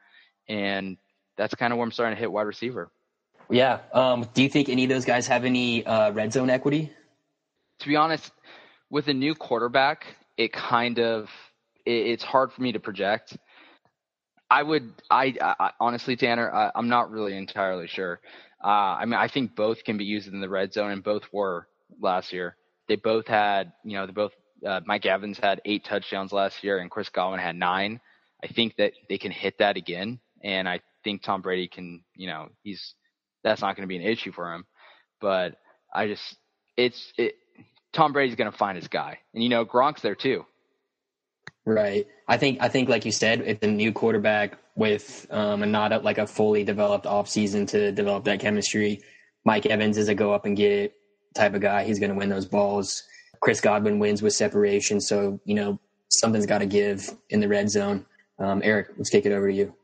and 0.49 0.97
that's 1.37 1.55
kind 1.55 1.73
of 1.73 1.79
where 1.79 1.85
I'm 1.85 1.93
starting 1.93 2.17
to 2.17 2.21
hit 2.21 2.33
wide 2.33 2.43
receiver. 2.43 2.91
Yeah. 3.51 3.81
Um, 3.93 4.29
do 4.35 4.43
you 4.43 4.49
think 4.49 4.69
any 4.69 4.85
of 4.85 4.91
those 4.91 5.05
guys 5.05 5.27
have 5.27 5.45
any 5.45 5.85
uh, 5.85 6.13
red 6.13 6.33
zone 6.33 6.51
equity? 6.51 6.93
To 7.81 7.89
be 7.89 7.97
honest, 7.97 8.31
with 8.91 9.09
a 9.09 9.15
new 9.15 9.35
quarterback, 9.35 10.17
it 10.37 10.53
kind 10.53 10.99
of 10.99 11.29
it, 11.85 11.91
it's 11.91 12.25
hard 12.25 12.53
for 12.53 12.63
me 12.63 12.73
to 12.73 12.81
project. 12.81 13.37
I 14.51 14.63
would, 14.63 14.93
I, 15.11 15.35
I 15.41 15.73
honestly, 15.79 16.17
Tanner, 16.17 16.53
I, 16.53 16.71
am 16.75 16.89
not 16.89 17.11
really 17.11 17.37
entirely 17.37 17.87
sure. 17.87 18.21
Uh, 18.63 18.97
I 18.97 19.05
mean, 19.05 19.15
I 19.15 19.29
think 19.29 19.55
both 19.55 19.85
can 19.85 19.99
be 19.99 20.05
used 20.05 20.29
in 20.29 20.41
the 20.41 20.49
red 20.49 20.73
zone, 20.73 20.91
and 20.91 21.03
both 21.03 21.23
were 21.33 21.69
last 22.01 22.33
year. 22.33 22.57
They 22.89 22.97
both 22.97 23.27
had, 23.27 23.73
you 23.85 23.97
know, 23.97 24.07
they 24.07 24.13
both. 24.13 24.33
Uh, 24.67 24.81
Mike 24.87 25.07
Evans 25.07 25.39
had 25.39 25.61
eight 25.65 25.85
touchdowns 25.85 26.33
last 26.33 26.65
year, 26.65 26.79
and 26.79 26.91
Chris 26.91 27.09
Godwin 27.09 27.39
had 27.39 27.55
nine. 27.55 28.01
I 28.43 28.49
think 28.49 28.77
that 28.77 28.93
they 29.09 29.19
can 29.19 29.31
hit 29.31 29.59
that 29.59 29.77
again, 29.77 30.19
and 30.43 30.69
I 30.69 30.81
think 31.05 31.23
Tom 31.23 31.43
Brady 31.43 31.69
can. 31.69 32.03
You 32.17 32.29
know, 32.29 32.49
he's 32.63 32.95
that's 33.45 33.61
not 33.61 33.77
going 33.77 33.87
to 33.87 33.89
be 33.89 33.97
an 33.97 34.03
issue 34.03 34.33
for 34.33 34.53
him. 34.53 34.67
But 35.21 35.57
I 35.95 36.09
just, 36.09 36.37
it's 36.77 37.13
it. 37.17 37.37
Tom 37.93 38.13
Brady's 38.13 38.35
going 38.35 38.51
to 38.51 38.57
find 38.57 38.77
his 38.77 38.89
guy, 38.89 39.19
and 39.35 39.43
you 39.43 39.49
know, 39.49 39.65
Gronk's 39.65 40.03
there 40.03 40.17
too. 40.17 40.45
Right. 41.69 42.07
I 42.27 42.39
think 42.39 42.63
I 42.63 42.69
think 42.69 42.89
like 42.89 43.05
you 43.05 43.13
said, 43.13 43.43
if 43.43 43.61
the 43.61 43.67
new 43.67 43.93
quarterback 43.93 44.57
with 44.75 45.27
um, 45.31 45.63
a 45.63 45.67
not 45.67 45.93
a, 45.93 45.99
like 45.99 46.17
a 46.17 46.27
fully 46.27 46.65
developed 46.65 47.05
offseason 47.05 47.69
to 47.69 47.93
develop 47.93 48.25
that 48.25 48.41
chemistry, 48.41 49.03
Mike 49.45 49.67
Evans 49.67 49.99
is 49.99 50.09
a 50.09 50.15
go 50.15 50.33
up 50.33 50.47
and 50.47 50.57
get 50.57 50.73
it 50.73 50.95
type 51.35 51.53
of 51.53 51.61
guy. 51.61 51.85
He's 51.85 51.99
going 51.99 52.11
to 52.11 52.17
win 52.17 52.31
those 52.31 52.47
balls. 52.47 53.03
Chris 53.41 53.61
Godwin 53.61 53.99
wins 53.99 54.23
with 54.23 54.33
separation, 54.33 54.99
so 54.99 55.41
you 55.45 55.55
know 55.55 55.79
something's 56.09 56.47
got 56.47 56.59
to 56.59 56.67
give 56.67 57.11
in 57.29 57.41
the 57.41 57.49
red 57.49 57.69
zone. 57.69 58.07
Um, 58.39 58.63
Eric, 58.65 58.89
let's 58.97 59.11
kick 59.11 59.27
it 59.27 59.33
over 59.33 59.51
to 59.51 59.55
you. 59.55 59.75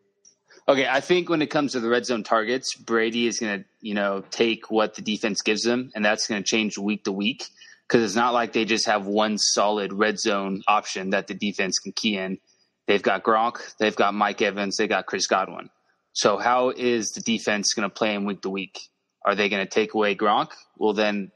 Okay, 0.66 0.88
I 0.88 1.00
think 1.00 1.28
when 1.28 1.42
it 1.42 1.50
comes 1.50 1.72
to 1.72 1.80
the 1.80 1.90
red 1.90 2.06
zone 2.06 2.22
targets, 2.22 2.74
Brady 2.74 3.26
is 3.26 3.40
going 3.40 3.60
to 3.60 3.64
you 3.82 3.92
know 3.92 4.24
take 4.30 4.70
what 4.70 4.94
the 4.94 5.02
defense 5.02 5.42
gives 5.42 5.64
them, 5.64 5.92
and 5.94 6.02
that's 6.02 6.28
going 6.28 6.42
to 6.42 6.48
change 6.48 6.78
week 6.78 7.04
to 7.04 7.12
week 7.12 7.50
because 7.88 8.04
it's 8.04 8.16
not 8.16 8.34
like 8.34 8.52
they 8.52 8.64
just 8.64 8.86
have 8.86 9.06
one 9.06 9.38
solid 9.38 9.92
red 9.92 10.18
zone 10.18 10.62
option 10.66 11.10
that 11.10 11.26
the 11.26 11.34
defense 11.34 11.78
can 11.78 11.92
key 11.92 12.16
in. 12.16 12.38
They've 12.86 13.02
got 13.02 13.22
Gronk, 13.22 13.76
they've 13.78 13.96
got 13.96 14.14
Mike 14.14 14.42
Evans, 14.42 14.76
they've 14.76 14.88
got 14.88 15.06
Chris 15.06 15.26
Godwin. 15.26 15.70
So 16.12 16.36
how 16.36 16.70
is 16.70 17.10
the 17.10 17.20
defense 17.20 17.74
going 17.74 17.88
to 17.88 17.94
play 17.94 18.14
in 18.14 18.24
week 18.24 18.42
to 18.42 18.50
week? 18.50 18.80
Are 19.24 19.34
they 19.34 19.48
going 19.48 19.64
to 19.64 19.70
take 19.70 19.94
away 19.94 20.14
Gronk? 20.14 20.50
Well, 20.76 20.92
then 20.92 21.32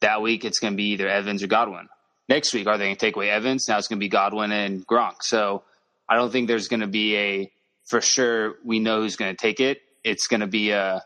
that 0.00 0.20
week 0.20 0.44
it's 0.44 0.58
going 0.58 0.72
to 0.72 0.76
be 0.76 0.92
either 0.92 1.08
Evans 1.08 1.42
or 1.42 1.46
Godwin. 1.46 1.88
Next 2.28 2.54
week, 2.54 2.66
are 2.66 2.78
they 2.78 2.84
going 2.84 2.96
to 2.96 3.00
take 3.00 3.16
away 3.16 3.30
Evans? 3.30 3.68
Now 3.68 3.78
it's 3.78 3.88
going 3.88 3.98
to 3.98 4.04
be 4.04 4.08
Godwin 4.08 4.52
and 4.52 4.86
Gronk. 4.86 5.16
So 5.22 5.62
I 6.08 6.16
don't 6.16 6.30
think 6.30 6.48
there's 6.48 6.68
going 6.68 6.80
to 6.80 6.86
be 6.86 7.16
a 7.16 7.52
for 7.86 8.00
sure 8.00 8.54
we 8.64 8.78
know 8.78 9.02
who's 9.02 9.16
going 9.16 9.34
to 9.34 9.40
take 9.40 9.60
it. 9.60 9.82
It's 10.04 10.26
going 10.26 10.40
to 10.40 10.46
be 10.46 10.70
a 10.70 11.04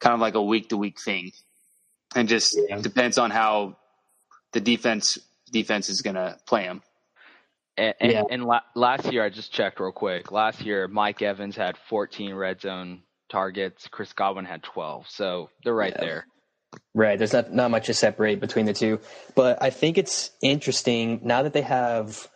kind 0.00 0.14
of 0.14 0.20
like 0.20 0.34
a 0.34 0.42
week 0.42 0.68
to 0.68 0.76
week 0.76 1.00
thing, 1.00 1.32
and 2.14 2.28
just 2.28 2.58
yeah. 2.68 2.80
depends 2.80 3.18
on 3.18 3.30
how 3.30 3.76
the 4.58 4.76
defense 4.76 5.18
defense 5.50 5.88
is 5.88 6.02
going 6.02 6.16
to 6.16 6.36
play 6.46 6.64
him. 6.64 6.82
And, 7.76 7.94
and, 8.00 8.12
yeah. 8.12 8.22
and 8.30 8.44
la- 8.44 8.62
last 8.74 9.12
year, 9.12 9.24
I 9.24 9.30
just 9.30 9.52
checked 9.52 9.78
real 9.78 9.92
quick. 9.92 10.32
Last 10.32 10.62
year, 10.62 10.88
Mike 10.88 11.22
Evans 11.22 11.56
had 11.56 11.76
14 11.88 12.34
red 12.34 12.60
zone 12.60 13.02
targets. 13.30 13.86
Chris 13.88 14.12
Godwin 14.12 14.44
had 14.44 14.62
12. 14.62 15.06
So 15.08 15.50
they're 15.62 15.74
right 15.74 15.94
yeah. 15.94 16.04
there. 16.04 16.26
Right. 16.92 17.16
There's 17.16 17.32
not, 17.32 17.52
not 17.52 17.70
much 17.70 17.86
to 17.86 17.94
separate 17.94 18.40
between 18.40 18.66
the 18.66 18.74
two. 18.74 19.00
But 19.34 19.62
I 19.62 19.70
think 19.70 19.96
it's 19.96 20.30
interesting 20.42 21.20
now 21.22 21.44
that 21.44 21.52
they 21.52 21.62
have 21.62 22.28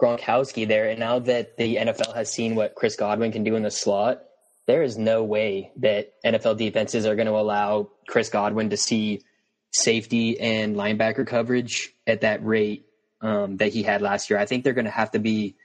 Gronkowski 0.00 0.66
there, 0.66 0.88
and 0.88 0.98
now 0.98 1.18
that 1.18 1.56
the 1.56 1.76
NFL 1.76 2.14
has 2.14 2.32
seen 2.32 2.54
what 2.54 2.74
Chris 2.74 2.96
Godwin 2.96 3.32
can 3.32 3.44
do 3.44 3.56
in 3.56 3.62
the 3.62 3.70
slot, 3.70 4.22
there 4.66 4.82
is 4.82 4.96
no 4.96 5.22
way 5.24 5.72
that 5.78 6.12
NFL 6.24 6.56
defenses 6.56 7.04
are 7.04 7.16
going 7.16 7.26
to 7.26 7.36
allow 7.36 7.90
Chris 8.08 8.30
Godwin 8.30 8.70
to 8.70 8.76
see 8.76 9.22
safety 9.74 10.38
and 10.38 10.76
linebacker 10.76 11.26
coverage 11.26 11.92
at 12.06 12.20
that 12.20 12.44
rate 12.44 12.86
um, 13.20 13.56
that 13.56 13.72
he 13.72 13.82
had 13.82 14.02
last 14.02 14.30
year. 14.30 14.38
I 14.38 14.46
think 14.46 14.62
they're 14.62 14.72
going 14.72 14.84
to 14.84 14.90
have 14.90 15.10
to 15.12 15.18
be 15.18 15.56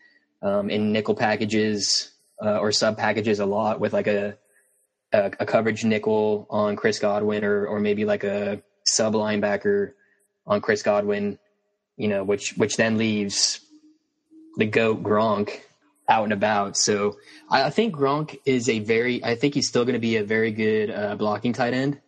um, 0.41 0.69
in 0.69 0.91
nickel 0.91 1.15
packages 1.15 2.11
uh, 2.43 2.57
or 2.57 2.71
sub 2.71 2.97
packages 2.97 3.39
a 3.39 3.45
lot 3.45 3.79
with 3.79 3.93
like 3.93 4.07
a, 4.07 4.35
a, 5.13 5.31
a 5.39 5.45
coverage 5.45 5.83
nickel 5.83 6.47
on 6.49 6.75
Chris 6.75 6.99
Godwin 6.99 7.43
or 7.43 7.67
or 7.67 7.79
maybe 7.79 8.03
like 8.03 8.23
a 8.23 8.61
sub 8.85 9.13
linebacker 9.13 9.93
on 10.47 10.61
Chris 10.61 10.81
Godwin. 10.81 11.37
You 11.97 12.07
know, 12.07 12.23
which 12.23 12.53
which 12.53 12.77
then 12.77 12.97
leaves 12.97 13.59
the 14.57 14.65
goat 14.65 15.03
Gronk 15.03 15.59
out 16.07 16.23
and 16.23 16.33
about. 16.33 16.77
So 16.77 17.17
I, 17.49 17.63
I 17.63 17.69
think 17.69 17.93
Gronk 17.93 18.39
is 18.45 18.69
a 18.69 18.79
very. 18.79 19.23
I 19.23 19.35
think 19.35 19.53
he's 19.53 19.67
still 19.67 19.83
going 19.83 19.93
to 19.93 19.99
be 19.99 20.15
a 20.15 20.23
very 20.23 20.51
good 20.51 20.89
uh, 20.89 21.15
blocking 21.15 21.53
tight 21.53 21.73
end. 21.73 21.99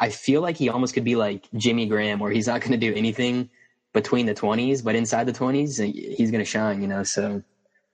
I 0.00 0.08
feel 0.08 0.40
like 0.40 0.56
he 0.56 0.70
almost 0.70 0.94
could 0.94 1.04
be 1.04 1.14
like 1.14 1.46
Jimmy 1.54 1.86
Graham, 1.86 2.18
where 2.18 2.32
he's 2.32 2.46
not 2.46 2.62
going 2.62 2.72
to 2.72 2.78
do 2.78 2.92
anything 2.94 3.50
between 3.92 4.26
the 4.26 4.34
20s, 4.34 4.82
but 4.82 4.94
inside 4.94 5.24
the 5.24 5.32
20s, 5.32 5.84
he's 6.16 6.30
going 6.30 6.42
to 6.42 6.50
shine, 6.50 6.80
you 6.80 6.88
know. 6.88 7.02
So 7.02 7.42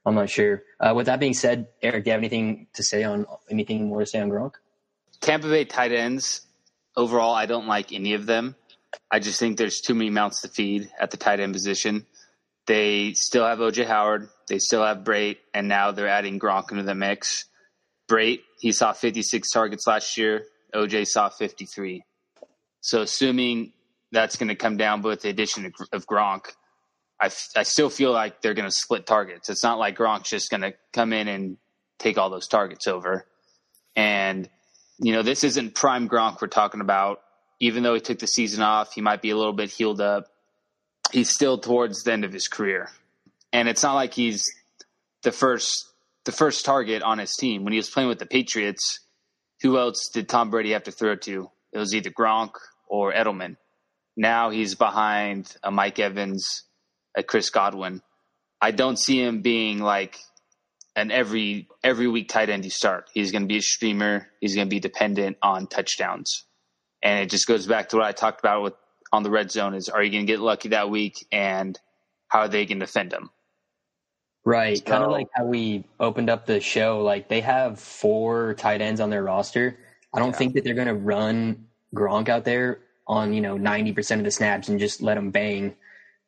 I'm 0.04 0.14
not 0.14 0.30
sure. 0.30 0.62
Uh, 0.78 0.92
with 0.94 1.06
that 1.06 1.18
being 1.18 1.34
said, 1.34 1.66
Eric, 1.82 2.04
do 2.04 2.10
you 2.10 2.12
have 2.12 2.20
anything 2.20 2.68
to 2.74 2.84
say 2.84 3.02
on 3.02 3.26
anything 3.50 3.88
more 3.88 4.00
to 4.00 4.06
say 4.06 4.20
on 4.20 4.30
Gronk? 4.30 4.52
Tampa 5.20 5.48
Bay 5.48 5.64
tight 5.64 5.92
ends, 5.92 6.42
overall, 6.96 7.34
I 7.34 7.46
don't 7.46 7.66
like 7.66 7.92
any 7.92 8.14
of 8.14 8.26
them. 8.26 8.54
I 9.10 9.18
just 9.18 9.40
think 9.40 9.58
there's 9.58 9.80
too 9.80 9.94
many 9.94 10.10
mouths 10.10 10.42
to 10.42 10.48
feed 10.48 10.90
at 10.98 11.10
the 11.10 11.16
tight 11.16 11.40
end 11.40 11.52
position. 11.52 12.06
They 12.66 13.12
still 13.14 13.44
have 13.44 13.58
OJ 13.58 13.86
Howard, 13.86 14.28
they 14.48 14.58
still 14.58 14.84
have 14.84 14.98
Brate, 14.98 15.38
and 15.54 15.68
now 15.68 15.92
they're 15.92 16.08
adding 16.08 16.38
Gronk 16.38 16.70
into 16.70 16.82
the 16.82 16.94
mix. 16.94 17.44
Brate, 18.08 18.40
he 18.60 18.72
saw 18.72 18.92
56 18.92 19.50
targets 19.50 19.86
last 19.86 20.16
year. 20.16 20.44
OJ 20.74 21.06
saw 21.06 21.28
53. 21.28 22.02
So 22.80 23.02
assuming 23.02 23.72
that's 24.12 24.36
going 24.36 24.48
to 24.48 24.54
come 24.54 24.76
down 24.76 25.02
with 25.02 25.22
the 25.22 25.28
addition 25.28 25.72
of 25.92 26.06
Gronk, 26.06 26.46
I, 27.20 27.30
I 27.56 27.62
still 27.62 27.90
feel 27.90 28.12
like 28.12 28.42
they're 28.42 28.54
going 28.54 28.68
to 28.68 28.74
split 28.74 29.06
targets. 29.06 29.48
It's 29.48 29.62
not 29.64 29.78
like 29.78 29.96
Gronk's 29.96 30.28
just 30.28 30.50
going 30.50 30.60
to 30.60 30.74
come 30.92 31.12
in 31.12 31.28
and 31.28 31.56
take 31.98 32.18
all 32.18 32.30
those 32.30 32.46
targets 32.46 32.86
over. 32.86 33.26
And, 33.94 34.48
you 34.98 35.12
know, 35.12 35.22
this 35.22 35.42
isn't 35.44 35.74
prime 35.74 36.08
Gronk 36.08 36.40
we're 36.40 36.48
talking 36.48 36.80
about. 36.80 37.22
Even 37.58 37.82
though 37.82 37.94
he 37.94 38.00
took 38.00 38.18
the 38.18 38.26
season 38.26 38.62
off, 38.62 38.92
he 38.92 39.00
might 39.00 39.22
be 39.22 39.30
a 39.30 39.36
little 39.36 39.54
bit 39.54 39.70
healed 39.70 40.00
up. 40.00 40.26
He's 41.10 41.30
still 41.30 41.56
towards 41.56 42.02
the 42.02 42.12
end 42.12 42.24
of 42.24 42.32
his 42.32 42.48
career. 42.48 42.90
And 43.52 43.68
it's 43.68 43.82
not 43.82 43.94
like 43.94 44.12
he's 44.12 44.44
the 45.22 45.32
first 45.32 45.86
the 46.24 46.32
first 46.32 46.64
target 46.64 47.02
on 47.02 47.18
his 47.18 47.34
team. 47.34 47.64
When 47.64 47.72
he 47.72 47.78
was 47.78 47.88
playing 47.88 48.08
with 48.08 48.18
the 48.18 48.26
Patriots, 48.26 49.00
who 49.62 49.78
else 49.78 50.08
did 50.12 50.28
Tom 50.28 50.50
Brady 50.50 50.72
have 50.72 50.84
to 50.84 50.92
throw 50.92 51.16
to? 51.16 51.50
It 51.72 51.78
was 51.78 51.94
either 51.94 52.10
Gronk 52.10 52.52
or 52.88 53.12
Edelman. 53.12 53.56
Now 54.16 54.50
he's 54.50 54.74
behind 54.74 55.54
a 55.62 55.70
Mike 55.70 55.98
Evans, 55.98 56.64
a 57.16 57.22
Chris 57.22 57.50
Godwin. 57.50 58.02
I 58.60 58.70
don't 58.70 58.98
see 58.98 59.22
him 59.22 59.42
being 59.42 59.80
like 59.80 60.18
an 60.94 61.10
every 61.10 61.68
every 61.84 62.08
week 62.08 62.28
tight 62.28 62.48
end 62.48 62.64
you 62.64 62.70
start. 62.70 63.10
He's 63.12 63.30
going 63.30 63.42
to 63.42 63.48
be 63.48 63.58
a 63.58 63.62
streamer. 63.62 64.28
He's 64.40 64.54
going 64.54 64.66
to 64.66 64.74
be 64.74 64.80
dependent 64.80 65.36
on 65.42 65.66
touchdowns, 65.66 66.44
and 67.02 67.20
it 67.20 67.30
just 67.30 67.46
goes 67.46 67.66
back 67.66 67.90
to 67.90 67.96
what 67.96 68.06
I 68.06 68.12
talked 68.12 68.40
about 68.40 68.62
with 68.62 68.74
on 69.12 69.22
the 69.22 69.30
red 69.30 69.50
zone: 69.50 69.74
is 69.74 69.90
are 69.90 70.02
you 70.02 70.10
going 70.10 70.26
to 70.26 70.32
get 70.32 70.40
lucky 70.40 70.70
that 70.70 70.88
week, 70.88 71.26
and 71.30 71.78
how 72.28 72.40
are 72.40 72.48
they 72.48 72.64
going 72.64 72.80
to 72.80 72.86
defend 72.86 73.12
him? 73.12 73.30
Right. 74.46 74.78
So, 74.78 74.84
kind 74.84 75.02
of 75.02 75.10
like 75.10 75.26
how 75.34 75.44
we 75.44 75.84
opened 75.98 76.30
up 76.30 76.46
the 76.46 76.60
show. 76.60 77.02
Like 77.02 77.28
they 77.28 77.40
have 77.40 77.80
four 77.80 78.54
tight 78.54 78.80
ends 78.80 79.00
on 79.00 79.10
their 79.10 79.24
roster. 79.24 79.76
I 80.14 80.20
don't 80.20 80.30
yeah. 80.30 80.36
think 80.36 80.54
that 80.54 80.62
they're 80.62 80.74
going 80.74 80.86
to 80.86 80.94
run 80.94 81.66
Gronk 81.94 82.28
out 82.28 82.44
there 82.44 82.78
on, 83.08 83.32
you 83.32 83.40
know, 83.40 83.56
90% 83.56 84.18
of 84.18 84.24
the 84.24 84.30
snaps 84.30 84.68
and 84.68 84.78
just 84.78 85.02
let 85.02 85.16
him 85.16 85.32
bang 85.32 85.74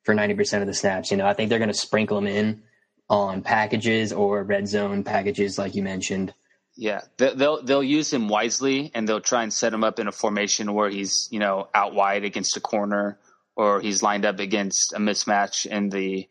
for 0.02 0.16
90% 0.16 0.60
of 0.60 0.66
the 0.66 0.74
snaps. 0.74 1.12
You 1.12 1.16
know, 1.16 1.26
I 1.26 1.32
think 1.32 1.48
they're 1.48 1.60
going 1.60 1.70
to 1.70 1.74
sprinkle 1.74 2.18
him 2.18 2.26
in 2.26 2.62
on 3.08 3.42
packages 3.42 4.12
or 4.12 4.42
red 4.42 4.66
zone 4.66 5.04
packages, 5.04 5.56
like 5.56 5.76
you 5.76 5.84
mentioned. 5.84 6.34
Yeah, 6.76 7.02
they'll 7.16 7.62
they'll 7.62 7.82
use 7.82 8.12
him 8.12 8.28
wisely, 8.28 8.92
and 8.94 9.08
they'll 9.08 9.20
try 9.20 9.42
and 9.42 9.52
set 9.52 9.72
him 9.72 9.82
up 9.82 9.98
in 9.98 10.06
a 10.06 10.12
formation 10.12 10.74
where 10.74 10.88
he's 10.88 11.26
you 11.32 11.40
know 11.40 11.68
out 11.74 11.92
wide 11.92 12.22
against 12.22 12.56
a 12.56 12.60
corner, 12.60 13.18
or 13.56 13.80
he's 13.80 14.00
lined 14.00 14.24
up 14.24 14.38
against 14.38 14.92
a 14.92 15.00
mismatch 15.00 15.66
in 15.66 15.88
the 15.88 16.28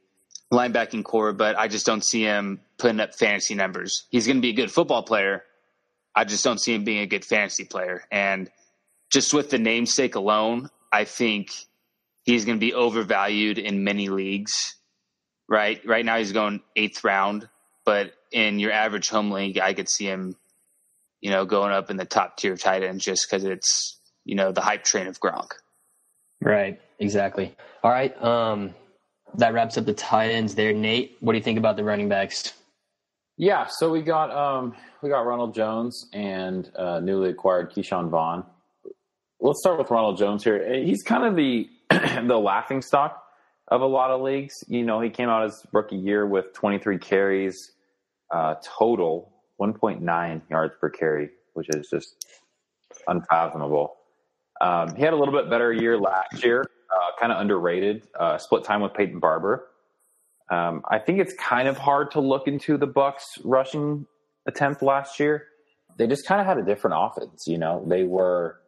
linebacking 0.52 1.04
corps, 1.04 1.34
but 1.34 1.58
I 1.58 1.68
just 1.68 1.86
don't 1.86 2.04
see 2.04 2.24
him 2.24 2.62
putting 2.78 3.00
up 3.00 3.16
fantasy 3.16 3.56
numbers. 3.56 4.06
He's 4.10 4.26
going 4.26 4.38
to 4.38 4.42
be 4.42 4.50
a 4.50 4.54
good 4.54 4.72
football 4.72 5.04
player, 5.04 5.44
I 6.18 6.24
just 6.24 6.44
don't 6.44 6.60
see 6.60 6.74
him 6.74 6.84
being 6.84 7.04
a 7.04 7.06
good 7.06 7.24
fantasy 7.24 7.64
player. 7.64 8.04
And 8.12 8.50
just 9.12 9.36
with 9.36 9.52
the 9.52 9.60
namesake 9.60 10.16
alone, 10.16 10.72
I 10.92 11.04
think 11.04 11.52
he's 12.24 12.44
going 12.44 12.58
to 12.58 12.60
be 12.60 12.74
overvalued 12.74 13.60
in 13.60 13.84
many 13.84 14.10
leagues. 14.10 14.76
Right, 15.48 15.80
right 15.86 16.04
now 16.04 16.18
he's 16.18 16.32
going 16.32 16.62
eighth 16.76 17.04
round, 17.04 17.48
but 17.86 18.14
in 18.32 18.58
your 18.58 18.72
average 18.72 19.10
home 19.10 19.30
league, 19.30 19.60
I 19.60 19.76
could 19.76 19.90
see 19.90 20.06
him, 20.06 20.36
you 21.22 21.30
know, 21.30 21.46
going 21.46 21.72
up 21.72 21.92
in 21.92 21.98
the 21.98 22.06
top 22.06 22.38
tier 22.38 22.58
tight 22.58 22.82
ends 22.82 23.06
just 23.06 23.28
because 23.30 23.46
it's 23.46 24.00
you 24.26 24.36
know 24.36 24.52
the 24.52 24.60
hype 24.60 24.84
train 24.84 25.08
of 25.08 25.22
Gronk. 25.22 25.52
Right, 26.42 26.82
exactly. 27.00 27.56
All 27.82 27.92
right, 27.92 28.22
um, 28.22 28.76
that 29.36 29.54
wraps 29.54 29.78
up 29.78 29.86
the 29.86 29.94
tight 29.94 30.32
ends 30.32 30.56
there. 30.56 30.74
Nate, 30.74 31.18
what 31.20 31.34
do 31.34 31.38
you 31.38 31.44
think 31.44 31.58
about 31.58 31.78
the 31.78 31.84
running 31.84 32.10
backs? 32.10 32.54
Yeah, 33.38 33.68
so 33.68 33.92
we 33.92 34.02
got 34.02 34.32
um, 34.32 34.76
we 35.02 35.10
got 35.10 35.22
Ronald 35.22 35.54
Jones 35.54 36.10
and 36.14 36.72
uh, 36.76 37.00
newly 37.00 37.30
acquired 37.30 37.72
Ke'Shawn 37.72 38.10
Vaughn. 38.10 38.44
Let's 39.40 39.60
start 39.60 39.78
with 39.78 39.92
Ronald 39.92 40.18
Jones 40.18 40.44
here. 40.44 40.74
He's 40.84 41.04
kind 41.04 41.24
of 41.24 41.36
the 41.36 41.70
the 42.28 42.38
laughing 42.38 42.82
stock 42.82 43.24
of 43.68 43.82
a 43.82 43.86
lot 43.86 44.10
of 44.10 44.22
leagues. 44.22 44.56
You 44.68 44.84
know, 44.84 45.00
he 45.02 45.10
came 45.10 45.30
out 45.30 45.44
his 45.44 45.66
rookie 45.72 45.98
year 45.98 46.26
with 46.26 46.54
23 46.54 46.98
carries 46.98 47.74
uh, 48.32 48.56
total, 48.64 49.32
1.9 49.62 50.42
yards 50.50 50.74
per 50.80 50.90
carry, 50.90 51.30
which 51.54 51.68
is 51.70 51.88
just 51.90 52.26
unfathomable. 53.08 53.96
Um, 54.62 54.96
he 54.96 55.04
had 55.04 55.14
a 55.14 55.16
little 55.16 55.34
bit 55.34 55.50
better 55.50 55.72
year 55.72 55.98
last 55.98 56.44
year, 56.44 56.66
uh, 56.98 57.20
kind 57.20 57.32
of 57.32 57.40
underrated. 57.40 58.08
Uh, 58.20 58.38
split 58.38 58.64
time 58.64 58.82
with 58.82 58.94
Peyton 58.94 59.20
Barber. 59.20 59.68
Um, 60.50 60.82
I 60.90 61.00
think 61.00 61.20
it's 61.20 61.34
kind 61.34 61.68
of 61.68 61.78
hard 61.78 62.12
to 62.12 62.22
look 62.22 62.48
into 62.48 62.78
the 62.78 62.88
Bucks 62.88 63.26
rushing 63.44 64.06
attempt 64.48 64.82
last 64.82 65.20
year. 65.20 65.46
They 65.98 66.08
just 66.08 66.26
kind 66.26 66.40
of 66.40 66.48
had 66.48 66.58
a 66.58 66.64
different 66.64 66.96
offense. 66.98 67.46
You 67.48 67.58
know, 67.58 67.84
they 67.88 68.04
were 68.04 68.60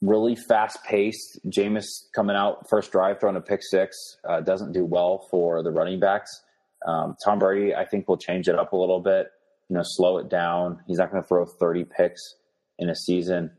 really 0.00 0.36
fast 0.36 0.78
paced. 0.84 1.40
Jameis 1.48 1.86
coming 2.14 2.36
out 2.36 2.68
first 2.68 2.92
drive 2.92 3.18
throwing 3.20 3.36
a 3.36 3.40
pick 3.40 3.60
six 3.62 3.96
uh, 4.28 4.40
doesn't 4.40 4.72
do 4.72 4.84
well 4.84 5.26
for 5.30 5.62
the 5.62 5.70
running 5.70 6.00
backs. 6.00 6.30
Um, 6.86 7.16
Tom 7.24 7.38
Brady, 7.38 7.74
I 7.74 7.84
think, 7.84 8.08
will 8.08 8.16
change 8.16 8.48
it 8.48 8.56
up 8.56 8.72
a 8.72 8.76
little 8.76 9.00
bit. 9.00 9.28
You 9.68 9.76
know, 9.76 9.82
slow 9.84 10.18
it 10.18 10.28
down. 10.28 10.80
He's 10.86 10.98
not 10.98 11.10
going 11.10 11.22
to 11.22 11.28
throw 11.28 11.44
30 11.44 11.84
picks 11.84 12.20
in 12.78 12.88
a 12.90 12.94
season. 12.94 13.52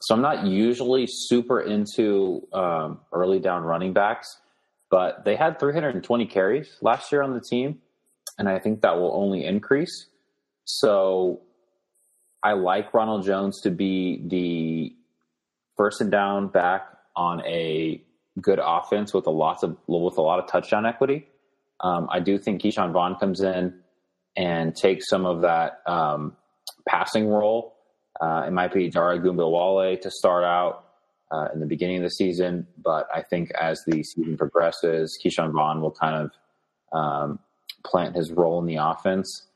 So 0.00 0.14
I'm 0.14 0.22
not 0.22 0.46
usually 0.46 1.06
super 1.08 1.60
into 1.60 2.46
um, 2.52 3.00
early 3.12 3.40
down 3.40 3.64
running 3.64 3.92
backs, 3.92 4.40
but 4.90 5.24
they 5.24 5.34
had 5.34 5.58
320 5.58 6.26
carries 6.26 6.76
last 6.80 7.10
year 7.10 7.22
on 7.22 7.34
the 7.34 7.40
team, 7.40 7.80
and 8.38 8.48
I 8.48 8.58
think 8.58 8.82
that 8.82 8.96
will 8.96 9.12
only 9.14 9.44
increase. 9.44 10.06
So 10.64 11.40
I 12.42 12.52
like 12.52 12.94
Ronald 12.94 13.24
Jones 13.24 13.60
to 13.62 13.70
be 13.70 14.22
the 14.28 14.94
first 15.76 16.00
and 16.00 16.10
down 16.10 16.48
back 16.48 16.86
on 17.16 17.44
a 17.44 18.02
good 18.40 18.60
offense 18.62 19.12
with 19.12 19.26
a 19.26 19.30
lots 19.30 19.64
of 19.64 19.76
with 19.88 20.18
a 20.18 20.22
lot 20.22 20.38
of 20.38 20.48
touchdown 20.48 20.86
equity. 20.86 21.26
Um, 21.80 22.08
I 22.10 22.20
do 22.20 22.38
think 22.38 22.62
Ke'Shawn 22.62 22.92
Vaughn 22.92 23.16
comes 23.16 23.40
in 23.40 23.74
and 24.36 24.74
takes 24.74 25.08
some 25.08 25.26
of 25.26 25.42
that 25.42 25.80
um, 25.86 26.36
passing 26.88 27.28
role 27.28 27.77
uh, 28.20 28.44
it 28.46 28.52
might 28.52 28.72
be 28.72 28.88
Dare 28.88 29.18
Ogunbowale 29.18 30.00
to 30.00 30.10
start 30.10 30.44
out 30.44 30.84
uh, 31.30 31.48
in 31.52 31.60
the 31.60 31.66
beginning 31.66 31.98
of 31.98 32.02
the 32.02 32.10
season, 32.10 32.66
but 32.82 33.06
I 33.14 33.22
think 33.22 33.50
as 33.52 33.84
the 33.84 34.02
season 34.02 34.36
progresses, 34.36 35.18
Ke'Shawn 35.22 35.52
Vaughn 35.52 35.80
will 35.80 35.90
kind 35.90 36.30
of 36.92 36.98
um, 36.98 37.38
plant 37.84 38.16
his 38.16 38.30
role 38.30 38.58
in 38.60 38.66
the 38.66 38.76
offense. 38.76 39.46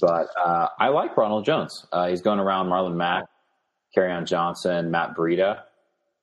But 0.00 0.28
uh, 0.42 0.68
I 0.78 0.88
like 0.88 1.16
Ronald 1.16 1.44
Jones. 1.44 1.86
Uh, 1.92 2.08
he's 2.08 2.22
going 2.22 2.38
around 2.38 2.68
Marlon 2.68 2.94
Mack, 2.96 3.24
on 3.96 4.24
Johnson, 4.24 4.90
Matt 4.90 5.14
Breida. 5.14 5.62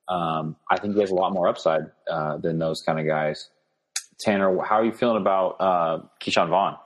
Um, 0.07 0.55
I 0.71 0.79
think 0.79 0.95
he 0.95 1.01
has 1.01 1.11
a 1.11 1.15
lot 1.15 1.33
more 1.33 1.47
upside 1.47 1.83
uh, 2.09 2.37
than 2.37 2.57
those 2.57 2.81
kind 2.81 2.99
of 2.99 3.05
guys. 3.05 3.49
Tanner, 4.19 4.59
how 4.63 4.77
are 4.77 4.85
you 4.85 4.91
feeling 4.91 5.17
about 5.17 5.55
uh, 5.59 5.99
Ke'Shawn 6.19 6.49
Vaughn? 6.49 6.77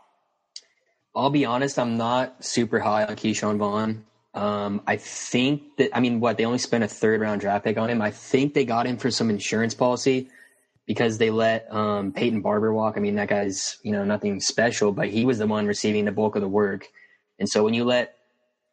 I'll 1.16 1.30
be 1.30 1.46
honest, 1.46 1.80
I'm 1.80 1.98
not 1.98 2.44
super 2.44 2.80
high 2.80 3.06
on 3.06 3.16
Ke'Shawn 3.16 3.58
Vaughn. 3.58 4.04
Um, 4.34 4.82
I 4.88 4.98
think 4.98 5.78
that 5.78 5.96
I 5.96 6.00
mean, 6.00 6.20
what 6.20 6.38
they 6.38 6.46
only 6.46 6.58
spent 6.58 6.84
a 6.84 6.88
third 6.88 7.22
round 7.22 7.42
draft 7.42 7.66
pick 7.66 7.78
on 7.78 7.90
him. 7.90 8.02
I 8.02 8.12
think 8.12 8.54
they 8.54 8.66
got 8.66 8.88
him 8.88 8.98
for 8.98 9.12
some 9.12 9.30
insurance 9.30 9.76
policy 9.76 10.30
because 10.88 11.18
they 11.18 11.30
let 11.30 11.72
um, 11.74 12.12
Peyton 12.12 12.42
Barber 12.42 12.74
walk. 12.74 12.96
I 12.98 13.00
mean, 13.00 13.16
that 13.16 13.28
guy's 13.28 13.78
you 13.84 13.92
know 13.92 14.04
nothing 14.04 14.40
special, 14.40 14.92
but 14.92 15.10
he 15.10 15.26
was 15.26 15.38
the 15.38 15.48
one 15.48 15.68
receiving 15.68 16.06
the 16.06 16.12
bulk 16.12 16.36
of 16.36 16.42
the 16.42 16.48
work. 16.48 16.88
And 17.40 17.48
so 17.48 17.64
when 17.64 17.74
you 17.74 17.84
let, 17.84 18.16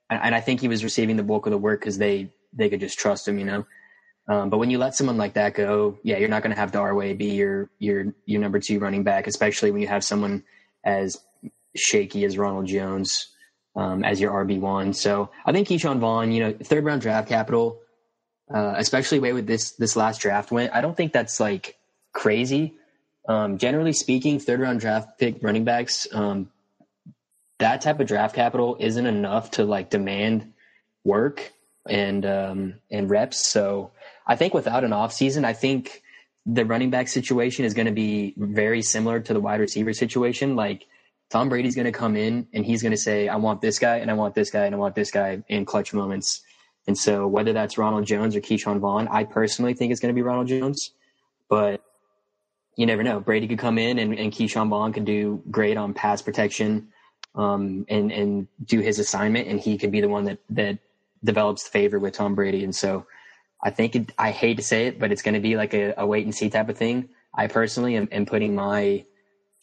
and 0.08 0.34
I 0.34 0.40
think 0.40 0.60
he 0.60 0.68
was 0.68 0.82
receiving 0.82 1.16
the 1.16 1.22
bulk 1.22 1.46
of 1.46 1.50
the 1.50 1.58
work 1.58 1.80
because 1.80 1.98
they 1.98 2.30
they 2.52 2.70
could 2.70 2.80
just 2.80 2.98
trust 2.98 3.28
him, 3.28 3.38
you 3.38 3.44
know. 3.44 3.66
Um, 4.28 4.48
but 4.48 4.58
when 4.58 4.70
you 4.70 4.78
let 4.78 4.94
someone 4.94 5.16
like 5.16 5.34
that 5.34 5.54
go, 5.54 5.98
yeah, 6.02 6.18
you're 6.18 6.28
not 6.28 6.42
going 6.42 6.54
to 6.54 6.60
have 6.60 6.72
Darway 6.72 7.12
be 7.14 7.32
your 7.32 7.68
your 7.78 8.14
your 8.24 8.40
number 8.40 8.60
two 8.60 8.78
running 8.78 9.02
back, 9.02 9.26
especially 9.26 9.70
when 9.70 9.82
you 9.82 9.88
have 9.88 10.04
someone 10.04 10.42
as 10.84 11.18
shaky 11.76 12.24
as 12.24 12.38
Ronald 12.38 12.66
Jones 12.66 13.28
um, 13.76 14.04
as 14.04 14.20
your 14.20 14.32
RB 14.32 14.60
one. 14.60 14.92
So 14.92 15.30
I 15.44 15.52
think 15.52 15.68
Ke'Shawn 15.68 15.98
Vaughn, 15.98 16.32
you 16.32 16.40
know, 16.40 16.52
third 16.52 16.84
round 16.84 17.02
draft 17.02 17.28
capital, 17.28 17.80
uh, 18.52 18.74
especially 18.76 19.20
way 19.20 19.32
with 19.32 19.46
this 19.46 19.72
this 19.72 19.96
last 19.96 20.20
draft 20.20 20.50
went. 20.50 20.74
I 20.74 20.80
don't 20.80 20.96
think 20.96 21.12
that's 21.12 21.40
like 21.40 21.76
crazy. 22.12 22.74
Um, 23.28 23.58
generally 23.58 23.92
speaking, 23.92 24.40
third 24.40 24.60
round 24.60 24.80
draft 24.80 25.18
pick 25.18 25.42
running 25.42 25.64
backs, 25.64 26.08
um, 26.12 26.50
that 27.58 27.80
type 27.82 28.00
of 28.00 28.06
draft 28.06 28.34
capital 28.34 28.76
isn't 28.80 29.06
enough 29.06 29.52
to 29.52 29.64
like 29.64 29.90
demand 29.90 30.52
work 31.04 31.52
and 31.88 32.26
um, 32.26 32.74
and 32.90 33.08
reps. 33.08 33.46
So 33.46 33.92
I 34.26 34.36
think 34.36 34.54
without 34.54 34.84
an 34.84 34.92
off 34.92 35.12
season, 35.12 35.44
I 35.44 35.52
think 35.52 36.02
the 36.46 36.64
running 36.64 36.90
back 36.90 37.08
situation 37.08 37.64
is 37.64 37.74
going 37.74 37.86
to 37.86 37.92
be 37.92 38.34
very 38.36 38.82
similar 38.82 39.20
to 39.20 39.32
the 39.32 39.40
wide 39.40 39.60
receiver 39.60 39.92
situation. 39.92 40.56
Like 40.56 40.86
Tom 41.30 41.48
Brady's 41.48 41.76
going 41.76 41.86
to 41.86 41.92
come 41.92 42.16
in 42.16 42.48
and 42.52 42.66
he's 42.66 42.82
going 42.82 42.92
to 42.92 42.98
say, 42.98 43.28
I 43.28 43.36
want 43.36 43.60
this 43.60 43.78
guy 43.78 43.98
and 43.98 44.10
I 44.10 44.14
want 44.14 44.34
this 44.34 44.50
guy 44.50 44.64
and 44.64 44.74
I 44.74 44.78
want 44.78 44.94
this 44.94 45.10
guy 45.10 45.42
in 45.48 45.64
clutch 45.64 45.94
moments. 45.94 46.42
And 46.86 46.98
so 46.98 47.26
whether 47.26 47.52
that's 47.52 47.78
Ronald 47.78 48.04
Jones 48.04 48.34
or 48.34 48.40
Ke'Shawn 48.40 48.80
Vaughn, 48.80 49.06
I 49.08 49.24
personally 49.24 49.74
think 49.74 49.92
it's 49.92 50.00
going 50.00 50.12
to 50.12 50.18
be 50.18 50.22
Ronald 50.22 50.48
Jones, 50.48 50.90
but 51.48 51.82
you 52.76 52.86
never 52.86 53.02
know. 53.02 53.20
Brady 53.20 53.46
could 53.46 53.58
come 53.58 53.78
in 53.78 53.98
and, 53.98 54.18
and 54.18 54.32
Ke'Shawn 54.32 54.68
Vaughn 54.70 54.92
could 54.92 55.04
do 55.04 55.42
great 55.50 55.76
on 55.76 55.94
pass 55.94 56.20
protection, 56.20 56.88
um, 57.34 57.86
and, 57.88 58.10
and 58.10 58.48
do 58.64 58.80
his 58.80 58.98
assignment. 58.98 59.46
And 59.46 59.60
he 59.60 59.78
could 59.78 59.92
be 59.92 60.00
the 60.00 60.08
one 60.08 60.24
that, 60.24 60.38
that 60.50 60.78
develops 61.22 61.64
the 61.64 61.70
favor 61.70 61.98
with 61.98 62.14
Tom 62.14 62.34
Brady. 62.34 62.64
And 62.64 62.74
so 62.74 63.06
I 63.62 63.70
think 63.70 63.94
it, 63.94 64.12
I 64.18 64.30
hate 64.30 64.56
to 64.56 64.62
say 64.62 64.86
it, 64.86 64.98
but 64.98 65.12
it's 65.12 65.22
going 65.22 65.34
to 65.34 65.40
be 65.40 65.56
like 65.56 65.74
a, 65.74 65.94
a 65.96 66.06
wait 66.06 66.24
and 66.24 66.34
see 66.34 66.50
type 66.50 66.68
of 66.68 66.76
thing. 66.76 67.10
I 67.32 67.46
personally 67.46 67.96
am, 67.96 68.08
am 68.10 68.26
putting 68.26 68.54
my, 68.54 69.04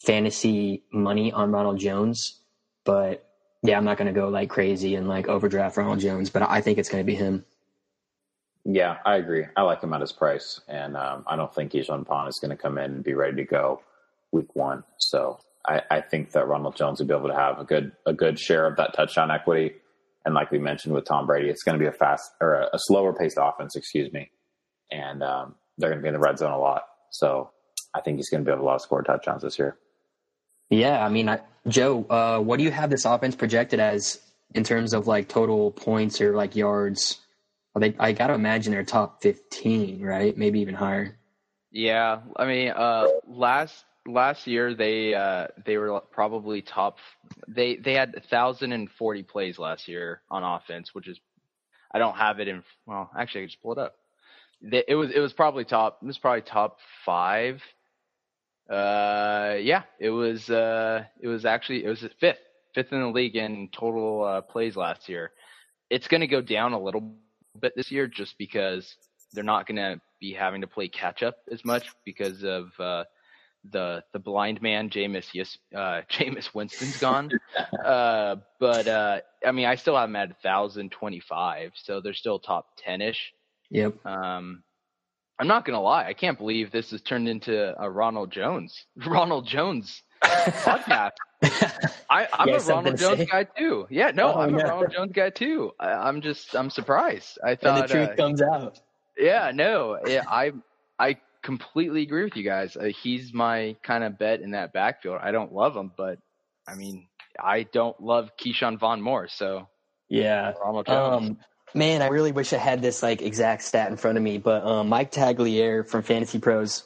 fantasy 0.04 0.84
money 0.92 1.32
on 1.32 1.50
Ronald 1.50 1.78
Jones, 1.78 2.40
but 2.84 3.28
yeah, 3.62 3.76
I'm 3.76 3.84
not 3.84 3.96
going 3.96 4.12
to 4.12 4.18
go 4.18 4.28
like 4.28 4.50
crazy 4.50 4.94
and 4.94 5.08
like 5.08 5.28
overdraft 5.28 5.76
Ronald 5.76 6.00
Jones, 6.00 6.30
but 6.30 6.42
I 6.42 6.60
think 6.60 6.78
it's 6.78 6.88
going 6.88 7.02
to 7.02 7.06
be 7.06 7.14
him. 7.16 7.44
Yeah, 8.64 8.98
I 9.04 9.16
agree. 9.16 9.46
I 9.56 9.62
like 9.62 9.82
him 9.82 9.94
at 9.94 10.00
his 10.00 10.12
price, 10.12 10.60
and 10.68 10.96
um, 10.96 11.24
I 11.26 11.36
don't 11.36 11.52
think 11.54 11.72
Ke'Shawn 11.72 12.06
Vaughn 12.06 12.28
is 12.28 12.38
going 12.38 12.50
to 12.50 12.56
come 12.56 12.76
in 12.76 12.92
and 12.92 13.04
be 13.04 13.14
ready 13.14 13.36
to 13.36 13.44
go 13.44 13.80
week 14.30 14.54
one. 14.54 14.84
So 14.98 15.40
I, 15.66 15.82
I, 15.90 16.00
think 16.02 16.32
that 16.32 16.46
Ronald 16.46 16.76
Jones 16.76 17.00
will 17.00 17.06
be 17.06 17.14
able 17.14 17.28
to 17.28 17.34
have 17.34 17.58
a 17.58 17.64
good 17.64 17.92
a 18.04 18.12
good 18.12 18.38
share 18.38 18.66
of 18.66 18.76
that 18.76 18.94
touchdown 18.94 19.30
equity. 19.30 19.76
And 20.24 20.34
like 20.34 20.50
we 20.50 20.58
mentioned 20.58 20.94
with 20.94 21.06
Tom 21.06 21.26
Brady, 21.26 21.48
it's 21.48 21.62
going 21.62 21.78
to 21.78 21.82
be 21.82 21.88
a 21.88 21.92
fast 21.92 22.30
or 22.40 22.54
a, 22.54 22.68
a 22.74 22.78
slower 22.78 23.14
paced 23.14 23.38
offense, 23.40 23.74
excuse 23.74 24.12
me, 24.12 24.30
and 24.90 25.22
um, 25.22 25.54
they're 25.78 25.88
going 25.88 26.00
to 26.00 26.02
be 26.02 26.08
in 26.08 26.14
the 26.14 26.20
red 26.20 26.38
zone 26.38 26.52
a 26.52 26.58
lot. 26.58 26.82
So 27.10 27.50
I 27.94 28.02
think 28.02 28.18
he's 28.18 28.28
going 28.28 28.44
to 28.44 28.50
be 28.50 28.54
able 28.54 28.70
to 28.70 28.80
score 28.80 29.02
touchdowns 29.02 29.42
this 29.42 29.58
year. 29.58 29.78
Yeah, 30.70 31.04
I 31.04 31.08
mean, 31.08 31.28
I, 31.28 31.40
Joe, 31.66 32.04
uh, 32.08 32.40
what 32.40 32.58
do 32.58 32.64
you 32.64 32.70
have 32.70 32.90
this 32.90 33.04
offense 33.04 33.34
projected 33.34 33.80
as 33.80 34.20
in 34.54 34.64
terms 34.64 34.92
of 34.92 35.06
like 35.06 35.28
total 35.28 35.70
points 35.70 36.20
or 36.20 36.34
like 36.34 36.56
yards? 36.56 37.18
They, 37.78 37.94
I 37.98 38.12
got 38.12 38.28
to 38.28 38.34
imagine 38.34 38.72
they're 38.72 38.84
top 38.84 39.22
fifteen, 39.22 40.02
right? 40.02 40.36
Maybe 40.36 40.60
even 40.60 40.74
higher. 40.74 41.16
Yeah, 41.70 42.20
I 42.36 42.46
mean, 42.46 42.70
uh, 42.70 43.06
last 43.26 43.84
last 44.06 44.46
year 44.46 44.74
they 44.74 45.14
uh, 45.14 45.48
they 45.64 45.76
were 45.76 46.00
probably 46.10 46.62
top. 46.62 46.98
They 47.46 47.76
they 47.76 47.94
had 47.94 48.24
thousand 48.30 48.72
and 48.72 48.90
forty 48.90 49.22
plays 49.22 49.58
last 49.58 49.86
year 49.86 50.22
on 50.30 50.42
offense, 50.42 50.94
which 50.94 51.06
is 51.06 51.20
I 51.92 51.98
don't 51.98 52.16
have 52.16 52.40
it 52.40 52.48
in. 52.48 52.64
Well, 52.86 53.10
actually, 53.16 53.42
I 53.42 53.44
could 53.44 53.50
just 53.50 53.62
pull 53.62 53.72
it 53.72 53.78
up. 53.78 53.94
It 54.60 54.96
was 54.96 55.10
it 55.10 55.20
was 55.20 55.32
probably 55.32 55.64
top. 55.64 55.98
It 56.02 56.06
was 56.06 56.18
probably 56.18 56.42
top 56.42 56.78
five 57.04 57.62
uh, 58.68 59.56
yeah, 59.60 59.82
it 59.98 60.10
was. 60.10 60.50
Uh, 60.50 61.04
it 61.20 61.28
was 61.28 61.44
actually 61.44 61.84
it 61.84 61.88
was 61.88 62.04
fifth, 62.20 62.38
fifth 62.74 62.92
in 62.92 63.00
the 63.00 63.08
league 63.08 63.36
in 63.36 63.68
total 63.72 64.24
uh, 64.24 64.40
plays 64.42 64.76
last 64.76 65.08
year. 65.08 65.32
It's 65.90 66.08
going 66.08 66.20
to 66.20 66.26
go 66.26 66.42
down 66.42 66.74
a 66.74 66.80
little 66.80 67.14
bit 67.58 67.72
this 67.76 67.90
year 67.90 68.06
just 68.06 68.36
because 68.36 68.96
they're 69.32 69.44
not 69.44 69.66
going 69.66 69.76
to 69.76 70.00
be 70.20 70.32
having 70.32 70.60
to 70.60 70.66
play 70.66 70.88
catch 70.88 71.22
up 71.22 71.36
as 71.50 71.64
much 71.64 71.88
because 72.04 72.44
of 72.44 72.68
uh, 72.78 73.04
the 73.72 74.02
the 74.12 74.18
blind 74.18 74.60
man, 74.60 74.90
Jameis 74.90 75.28
yes, 75.32 75.56
uh, 75.74 76.02
Jameis 76.10 76.54
Winston's 76.54 76.98
gone. 76.98 77.30
uh, 77.84 78.36
but 78.60 78.86
uh, 78.86 79.20
I 79.46 79.52
mean, 79.52 79.66
I 79.66 79.76
still 79.76 79.96
have 79.96 80.08
him 80.08 80.16
at 80.16 80.36
1,025, 80.42 81.72
so 81.74 82.00
they're 82.00 82.12
still 82.12 82.38
top 82.38 82.66
10 82.78 83.00
ish. 83.00 83.32
Yep. 83.70 84.04
Um, 84.06 84.62
I'm 85.38 85.46
not 85.46 85.64
gonna 85.64 85.80
lie, 85.80 86.04
I 86.06 86.14
can't 86.14 86.38
believe 86.38 86.70
this 86.70 86.90
has 86.90 87.02
turned 87.02 87.28
into 87.28 87.74
a 87.80 87.88
Ronald 87.90 88.30
Jones, 88.30 88.86
Ronald 89.06 89.46
Jones 89.46 90.02
podcast. 90.22 91.12
I, 92.10 92.26
I'm 92.32 92.48
You 92.48 92.56
a 92.56 92.60
Ronald 92.60 92.96
Jones 92.98 93.18
say? 93.18 93.26
guy 93.26 93.44
too. 93.44 93.86
Yeah, 93.90 94.10
no, 94.10 94.34
Oh, 94.34 94.40
I'm 94.40 94.52
no. 94.52 94.58
a 94.58 94.68
Ronald 94.68 94.92
Jones 94.92 95.12
guy 95.12 95.30
too. 95.30 95.72
I, 95.78 95.90
I'm 95.92 96.20
just, 96.20 96.54
I'm 96.56 96.70
surprised. 96.70 97.38
I 97.44 97.50
And 97.62 97.76
the 97.76 97.86
truth 97.86 98.10
uh, 98.10 98.16
comes 98.16 98.42
out. 98.42 98.80
yeah, 99.16 99.50
no, 99.54 99.98
yeah, 100.06 100.22
I, 100.28 100.52
I 100.98 101.16
completely 101.42 102.02
agree 102.02 102.24
with 102.24 102.36
you 102.36 102.42
guys. 102.44 102.76
Uh, 102.76 102.90
he's 103.02 103.32
my 103.32 103.76
kind 103.84 104.02
of 104.04 104.18
bet 104.18 104.40
in 104.40 104.50
that 104.52 104.72
backfield. 104.72 105.18
I 105.22 105.30
don't 105.30 105.52
love 105.52 105.76
him, 105.76 105.92
but 105.96 106.18
I 106.66 106.74
mean, 106.74 107.06
I 107.42 107.62
don't 107.62 107.98
love 108.02 108.30
Ke'Shawn 108.40 108.78
Vaughn 108.78 109.00
more. 109.00 109.28
So 109.28 109.68
Yeah. 110.08 110.52
Ronald 110.62 110.86
Jones. 110.86 111.30
Um, 111.30 111.38
man, 111.74 112.02
I 112.02 112.08
really 112.08 112.32
wish 112.32 112.52
I 112.52 112.58
had 112.58 112.82
this 112.82 113.02
like 113.02 113.22
exact 113.22 113.62
stat 113.62 113.90
in 113.90 113.96
front 113.96 114.18
of 114.18 114.24
me. 114.24 114.38
But 114.38 114.64
um, 114.64 114.88
Mike 114.88 115.12
Tagliere 115.12 115.86
from 115.88 116.02
Fantasy 116.02 116.38
Pros 116.38 116.84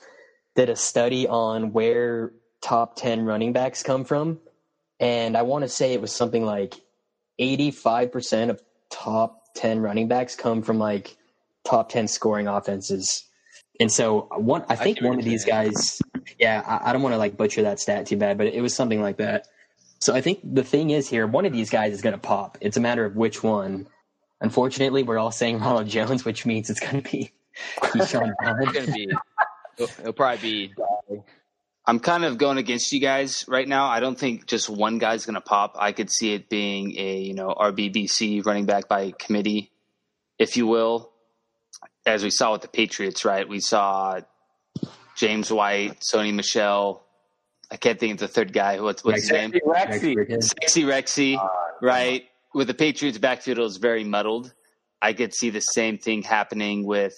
did 0.55 0.69
a 0.69 0.77
study 0.77 1.27
on 1.27 1.73
where 1.73 2.33
top 2.61 2.97
ten 2.97 3.25
running 3.25 3.53
backs 3.53 3.83
come 3.83 4.05
from, 4.05 4.39
and 5.01 5.37
I 5.37 5.43
want 5.43 5.63
to 5.63 5.69
say 5.69 5.93
it 5.93 6.01
was 6.01 6.13
something 6.13 6.45
like 6.45 6.75
eighty-five 7.39 8.13
percent 8.13 8.51
of 8.51 8.61
top 8.91 9.43
ten 9.55 9.81
running 9.81 10.09
backs 10.09 10.37
come 10.37 10.63
from 10.63 10.79
like 10.79 11.17
top 11.65 11.89
ten 11.89 12.09
scoring 12.09 12.49
offenses. 12.49 13.25
And 13.81 13.91
so 13.91 14.29
one, 14.37 14.65
I 14.69 14.77
think 14.77 15.01
what 15.01 15.11
one 15.11 15.19
of 15.19 15.25
these 15.25 15.45
guys, 15.45 16.01
yeah, 16.39 16.63
I, 16.65 16.91
I 16.91 16.93
don't 16.93 17.03
want 17.03 17.15
to 17.15 17.19
like 17.19 17.37
butcher 17.37 17.63
that 17.63 17.81
stat 17.81 18.07
too 18.07 18.17
bad, 18.17 18.39
but 18.39 18.47
it 18.49 18.61
was 18.61 18.75
something 18.75 19.01
like 19.01 19.17
that. 19.17 19.47
So 19.99 20.15
I 20.15 20.21
think 20.21 20.41
the 20.43 20.63
thing 20.63 20.91
is 20.91 21.09
here, 21.09 21.27
one 21.27 21.47
of 21.47 21.53
these 21.53 21.71
guys 21.71 21.93
is 21.93 22.03
going 22.03 22.13
to 22.13 22.19
pop. 22.19 22.59
It's 22.61 22.77
a 22.77 22.81
matter 22.81 23.05
of 23.05 23.17
which 23.17 23.43
one. 23.43 23.87
Unfortunately, 24.43 25.05
we're 25.05 25.19
all 25.19 25.31
saying 25.31 25.61
Ronald 25.61 25.87
Jones, 25.87 26.25
which 26.25 26.45
means 26.45 26.69
it's 26.69 26.81
going 26.81 27.01
to 27.01 27.11
be 27.11 27.33
Ke'Shawn 27.79 28.33
it's 28.41 28.73
gonna 28.73 28.93
be, 28.93 29.09
it'll, 29.79 30.01
it'll 30.01 30.13
probably 30.13 30.69
be. 30.69 30.75
I'm 31.87 31.99
kind 31.99 32.25
of 32.25 32.39
going 32.39 32.59
against 32.59 32.93
you 32.93 33.01
guys 33.01 33.45
right 33.49 33.67
now. 33.67 33.87
I 33.87 34.01
don't 34.01 34.19
think 34.19 34.47
just 34.47 34.69
one 34.69 34.99
guy's 34.99 35.27
going 35.27 35.35
to 35.35 35.41
pop. 35.41 35.77
I 35.79 35.93
could 35.93 36.11
see 36.11 36.33
it 36.33 36.49
being 36.49 36.97
a 36.99 37.19
you 37.19 37.35
know 37.35 37.55
RBBC 37.57 38.45
running 38.45 38.67
back 38.67 38.89
by 38.89 39.13
committee, 39.13 39.71
if 40.39 40.57
you 40.57 40.67
will, 40.67 41.13
as 42.05 42.25
we 42.25 42.31
saw 42.31 42.53
with 42.53 42.63
the 42.63 42.69
Patriots. 42.69 43.25
Right, 43.25 43.49
we 43.49 43.61
saw 43.61 44.21
James 45.17 45.53
White, 45.53 46.01
Sony 46.01 46.35
Michel. 46.35 47.05
I 47.71 47.77
can't 47.77 47.99
think 47.99 48.15
of 48.15 48.19
the 48.19 48.29
third 48.29 48.53
guy. 48.53 48.81
What's 48.81 49.05
what's 49.05 49.23
his 49.23 49.31
Rex- 49.31 49.53
name? 49.53 49.61
Rexy. 49.65 50.43
Sexy 50.43 50.83
Rexy. 50.83 51.39
Uh, 51.39 51.49
right. 51.81 52.25
With 52.55 52.67
the 52.67 52.75
Patriots 52.75 53.19
backfield 53.19 53.59
was 53.59 53.79
very 53.79 54.05
muddled. 54.05 54.53
I 55.01 55.13
could 55.15 55.35
see 55.35 55.51
the 55.51 55.61
same 55.61 55.99
thing 55.99 56.23
happening 56.23 56.87
with 56.87 57.17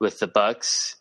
with 0.00 0.18
the 0.18 0.26
Bucks. 0.26 0.96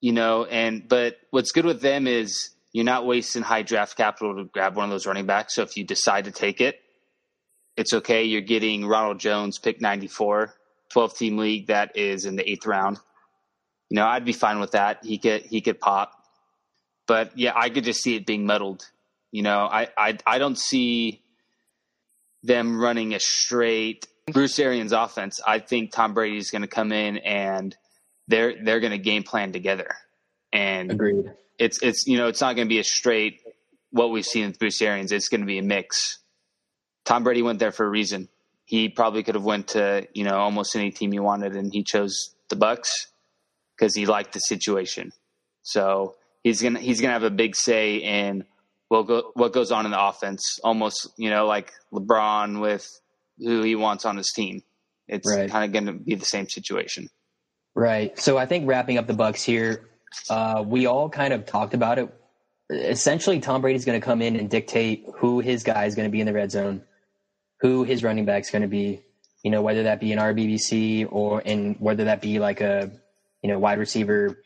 You 0.00 0.12
know, 0.12 0.44
and 0.44 0.88
but 0.88 1.16
what's 1.30 1.50
good 1.52 1.64
with 1.64 1.80
them 1.80 2.06
is 2.06 2.50
you're 2.72 2.84
not 2.84 3.06
wasting 3.06 3.42
high 3.42 3.62
draft 3.62 3.96
capital 3.96 4.36
to 4.36 4.44
grab 4.44 4.76
one 4.76 4.84
of 4.84 4.90
those 4.90 5.06
running 5.06 5.26
backs. 5.26 5.54
So 5.54 5.62
if 5.62 5.76
you 5.76 5.84
decide 5.84 6.26
to 6.26 6.30
take 6.30 6.60
it, 6.60 6.80
it's 7.76 7.92
okay. 7.92 8.24
You're 8.24 8.40
getting 8.40 8.86
Ronald 8.86 9.18
Jones, 9.18 9.58
pick 9.58 9.80
94, 9.80 10.54
12 10.90 11.16
team 11.16 11.38
league 11.38 11.66
that 11.68 11.96
is 11.96 12.24
in 12.24 12.36
the 12.36 12.48
eighth 12.48 12.66
round. 12.66 12.98
You 13.90 13.96
know, 13.96 14.06
I'd 14.06 14.24
be 14.24 14.32
fine 14.32 14.60
with 14.60 14.72
that. 14.72 15.04
He 15.04 15.18
could 15.18 15.42
he 15.42 15.60
could 15.60 15.80
pop. 15.80 16.12
But 17.06 17.36
yeah, 17.36 17.52
I 17.56 17.70
could 17.70 17.84
just 17.84 18.02
see 18.02 18.16
it 18.16 18.26
being 18.26 18.46
muddled. 18.46 18.84
You 19.32 19.42
know, 19.42 19.60
I 19.60 19.88
I, 19.96 20.18
I 20.26 20.38
don't 20.38 20.58
see 20.58 21.22
them 22.42 22.80
running 22.80 23.14
a 23.14 23.20
straight 23.20 24.06
Bruce 24.32 24.58
Arians 24.58 24.92
offense. 24.92 25.40
I 25.46 25.58
think 25.58 25.92
Tom 25.92 26.14
Brady's 26.14 26.50
going 26.50 26.62
to 26.62 26.68
come 26.68 26.92
in 26.92 27.18
and 27.18 27.76
they're 28.26 28.54
they're 28.62 28.80
going 28.80 28.92
to 28.92 28.98
game 28.98 29.22
plan 29.22 29.52
together. 29.52 29.94
And 30.52 30.92
Agreed. 30.92 31.32
it's 31.58 31.82
it's 31.82 32.06
you 32.06 32.18
know 32.18 32.28
it's 32.28 32.40
not 32.40 32.56
going 32.56 32.68
to 32.68 32.72
be 32.72 32.78
a 32.78 32.84
straight 32.84 33.40
what 33.90 34.10
we've 34.10 34.24
seen 34.24 34.46
with 34.46 34.58
Bruce 34.58 34.80
Arians. 34.82 35.12
It's 35.12 35.28
going 35.28 35.40
to 35.40 35.46
be 35.46 35.58
a 35.58 35.62
mix. 35.62 36.18
Tom 37.04 37.24
Brady 37.24 37.42
went 37.42 37.58
there 37.58 37.72
for 37.72 37.86
a 37.86 37.88
reason. 37.88 38.28
He 38.64 38.90
probably 38.90 39.22
could 39.22 39.34
have 39.34 39.44
went 39.44 39.68
to 39.68 40.06
you 40.12 40.24
know 40.24 40.36
almost 40.36 40.76
any 40.76 40.90
team 40.90 41.12
he 41.12 41.20
wanted, 41.20 41.56
and 41.56 41.72
he 41.72 41.82
chose 41.82 42.34
the 42.50 42.56
Bucks 42.56 43.08
because 43.76 43.94
he 43.94 44.06
liked 44.06 44.32
the 44.32 44.40
situation. 44.40 45.12
So 45.62 46.16
he's 46.42 46.62
gonna 46.62 46.80
he's 46.80 47.00
gonna 47.00 47.14
have 47.14 47.22
a 47.22 47.30
big 47.30 47.56
say 47.56 47.96
in 47.96 48.44
what 48.88 49.06
go, 49.06 49.30
what 49.34 49.52
goes 49.52 49.70
on 49.70 49.84
in 49.84 49.90
the 49.92 50.02
offense. 50.02 50.58
Almost 50.64 51.08
you 51.16 51.30
know 51.30 51.46
like 51.46 51.72
LeBron 51.92 52.60
with 52.60 52.88
who 53.38 53.62
he 53.62 53.74
wants 53.74 54.04
on 54.04 54.16
his 54.16 54.30
team. 54.34 54.62
It's 55.06 55.28
Right. 55.30 55.50
kind 55.50 55.64
of 55.64 55.72
going 55.72 55.86
to 55.86 55.92
be 56.04 56.14
the 56.16 56.24
same 56.24 56.48
situation. 56.48 57.08
Right. 57.74 58.18
So 58.18 58.36
I 58.36 58.46
think 58.46 58.66
wrapping 58.68 58.98
up 58.98 59.06
the 59.06 59.14
Bucks 59.14 59.42
here, 59.42 59.88
uh, 60.28 60.62
we 60.66 60.86
all 60.86 61.08
kind 61.08 61.32
of 61.32 61.46
talked 61.46 61.72
about 61.72 61.98
it. 61.98 62.12
Essentially, 62.70 63.40
Tom 63.40 63.62
Brady's 63.62 63.84
going 63.86 63.98
to 63.98 64.04
come 64.04 64.20
in 64.20 64.36
and 64.36 64.50
dictate 64.50 65.06
who 65.16 65.40
his 65.40 65.62
guy 65.62 65.86
is 65.86 65.94
going 65.94 66.06
to 66.06 66.12
be 66.12 66.20
in 66.20 66.26
the 66.26 66.32
red 66.34 66.50
zone, 66.50 66.82
who 67.60 67.84
his 67.84 68.04
running 68.04 68.24
back 68.26 68.42
is 68.42 68.50
going 68.50 68.62
to 68.62 68.68
be. 68.68 69.02
You 69.44 69.50
know, 69.52 69.62
whether 69.62 69.84
that 69.84 70.00
be 70.00 70.12
an 70.12 70.18
RBBC 70.18 71.06
or 71.10 71.40
in 71.40 71.74
whether 71.74 72.04
that 72.04 72.20
be 72.20 72.38
like 72.40 72.60
a 72.60 72.90
you 73.40 73.48
know 73.48 73.58
wide 73.58 73.78
receiver 73.78 74.42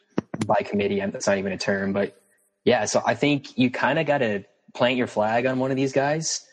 by 0.47 0.57
committee. 0.65 1.01
That's 1.01 1.27
not 1.27 1.39
even 1.39 1.51
a 1.53 1.59
term, 1.59 1.93
but 1.95 2.22
yeah. 2.65 2.85
So 2.85 3.03
I 3.05 3.15
think 3.15 3.59
you 3.59 3.71
kind 3.71 3.99
of 3.99 4.07
got 4.07 4.19
to 4.19 4.45
plant 4.75 4.97
your 4.97 5.07
flag 5.07 5.47
on 5.47 5.59
one 5.59 5.71
of 5.71 5.77
these 5.77 5.93
guys, 5.93 6.47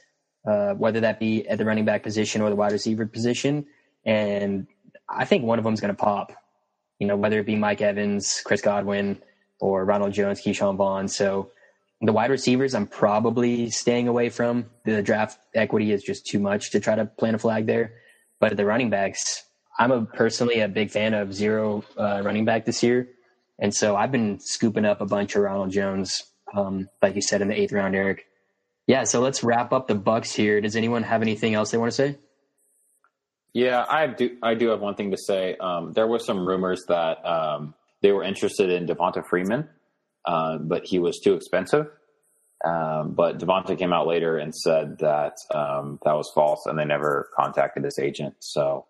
uh, 0.46 0.74
whether 0.74 1.00
that 1.02 1.20
be 1.20 1.48
at 1.48 1.58
the 1.58 1.66
running 1.66 1.86
back 1.86 2.04
position 2.04 2.42
or 2.42 2.50
the 2.50 2.56
wide 2.56 2.72
receiver 2.72 3.06
position, 3.06 3.66
and 4.06 4.68
I 5.08 5.26
think 5.26 5.44
one 5.44 5.58
of 5.58 5.66
them's 5.66 5.82
going 5.82 5.96
to 5.96 6.02
pop 6.02 6.34
you 7.00 7.08
know, 7.08 7.16
whether 7.16 7.40
it 7.40 7.46
be 7.46 7.56
Mike 7.56 7.82
Evans, 7.82 8.42
Chris 8.46 8.62
Godwin, 8.62 9.22
or 9.60 9.86
Ronald 9.86 10.14
Jones, 10.14 10.42
Ke'Shawn 10.42 10.76
Vaughn. 10.76 11.08
So 11.08 11.52
the 12.02 12.12
wide 12.14 12.30
receivers, 12.30 12.76
I'm 12.76 12.88
probably 12.88 13.70
staying 13.70 14.08
away 14.08 14.30
from. 14.30 14.66
The 14.86 15.02
draft 15.02 15.40
equity 15.56 15.92
is 15.92 16.04
just 16.04 16.26
too 16.26 16.40
much 16.40 16.72
to 16.72 16.80
try 16.80 16.96
to 16.96 17.06
plant 17.06 17.36
a 17.36 17.40
flag 17.40 17.66
there. 17.66 17.94
But 18.40 18.56
the 18.58 18.66
running 18.66 18.90
backs, 18.90 19.44
I'm 19.78 19.92
a 19.92 20.06
personally 20.06 20.60
a 20.60 20.68
big 20.68 20.92
fan 20.92 21.14
of 21.14 21.34
zero 21.34 21.84
uh, 21.98 22.22
running 22.24 22.46
back 22.46 22.66
this 22.66 22.84
year, 22.84 23.08
and 23.60 23.74
so 23.74 23.96
I've 23.96 24.12
been 24.12 24.40
scooping 24.40 24.86
up 24.86 25.02
a 25.02 25.06
bunch 25.06 25.36
of 25.36 25.44
Ronald 25.44 25.72
Jones, 25.72 26.24
um, 26.54 26.90
like 27.02 27.16
you 27.16 27.22
said 27.22 27.42
in 27.42 27.48
the 27.50 27.60
eighth 27.60 27.74
round, 27.74 27.96
Eric. 27.96 28.26
Yeah, 28.88 29.04
so 29.04 29.20
let's 29.20 29.44
wrap 29.44 29.72
up 29.72 29.88
the 29.88 29.96
Bucks 29.96 30.34
here. 30.34 30.62
Does 30.62 30.76
anyone 30.76 31.04
have 31.04 31.22
anything 31.22 31.54
else 31.54 31.72
they 31.72 31.78
want 31.78 31.92
to 31.92 31.96
say? 31.96 32.18
Yeah, 33.54 33.86
I 33.88 34.08
do. 34.08 34.38
I 34.42 34.54
do 34.54 34.70
have 34.70 34.80
one 34.80 34.96
thing 34.96 35.12
to 35.12 35.18
say. 35.18 35.56
Um, 35.58 35.94
there 35.94 36.08
were 36.08 36.20
some 36.20 36.48
rumors 36.48 36.86
that 36.88 37.24
um, 37.26 37.74
they 38.02 38.12
were 38.12 38.24
interested 38.24 38.70
in 38.70 38.88
Devonta 38.88 39.24
Freeman, 39.28 39.68
uh, 40.26 40.58
but 40.58 40.86
he 40.86 41.00
was 41.00 41.20
too 41.20 41.34
expensive. 41.34 41.88
Um, 42.64 43.14
but 43.14 43.40
Devonta 43.40 43.78
came 43.78 43.94
out 43.94 44.06
later 44.08 44.38
and 44.38 44.54
said 44.54 44.98
that 45.00 45.34
um, 45.54 46.00
that 46.04 46.14
was 46.14 46.32
false, 46.34 46.66
and 46.66 46.78
they 46.78 46.86
never 46.86 47.30
contacted 47.36 47.84
his 47.84 47.98
agent. 48.00 48.36
So 48.40 48.86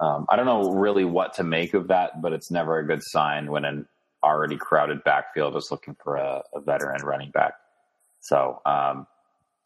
um, 0.00 0.26
I 0.28 0.36
don't 0.36 0.46
know 0.46 0.72
really 0.72 1.04
what 1.04 1.34
to 1.34 1.44
make 1.44 1.74
of 1.74 1.88
that, 1.88 2.20
but 2.22 2.32
it's 2.32 2.50
never 2.50 2.78
a 2.78 2.86
good 2.86 3.02
sign 3.02 3.50
when 3.50 3.64
an 3.64 3.86
already 4.24 4.56
crowded 4.56 5.04
backfield 5.04 5.56
is 5.56 5.70
looking 5.70 5.96
for 6.02 6.16
a, 6.16 6.42
a 6.54 6.60
veteran 6.60 7.04
running 7.04 7.30
back. 7.30 7.54
So 8.20 8.60
um, 8.64 9.06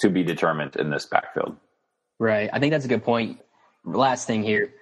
to 0.01 0.11
be 0.11 0.23
determined 0.23 0.77
in 0.77 0.91
this 0.91 1.07
backfield. 1.07 1.57
Right. 2.19 2.51
I 2.53 2.59
think 2.59 2.73
that's 2.73 2.85
a 2.85 2.89
good 2.89 3.05
point. 3.05 3.41
Last 3.85 4.27
thing 4.27 4.43
here. 4.43 4.75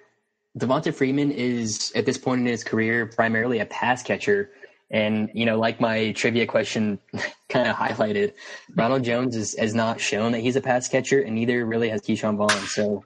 Devonta 0.57 0.93
Freeman 0.93 1.31
is 1.31 1.91
at 1.95 2.05
this 2.05 2.17
point 2.17 2.41
in 2.41 2.47
his 2.47 2.63
career 2.63 3.05
primarily 3.05 3.59
a 3.59 3.65
pass 3.65 4.01
catcher. 4.01 4.49
And, 4.89 5.29
you 5.33 5.45
know, 5.45 5.59
like 5.59 5.79
my 5.79 6.13
trivia 6.13 6.47
question 6.47 6.97
kind 7.49 7.67
of 7.67 7.75
highlighted, 7.75 8.33
Ronald 8.75 9.03
Jones 9.03 9.35
is, 9.35 9.55
has 9.57 9.75
not 9.75 10.01
shown 10.01 10.31
that 10.31 10.39
he's 10.39 10.55
a 10.55 10.61
pass 10.61 10.87
catcher, 10.87 11.21
and 11.21 11.35
neither 11.35 11.65
really 11.65 11.89
has 11.89 12.01
Ke'Shawn 12.01 12.37
Vaughn. 12.37 12.49
So 12.67 13.03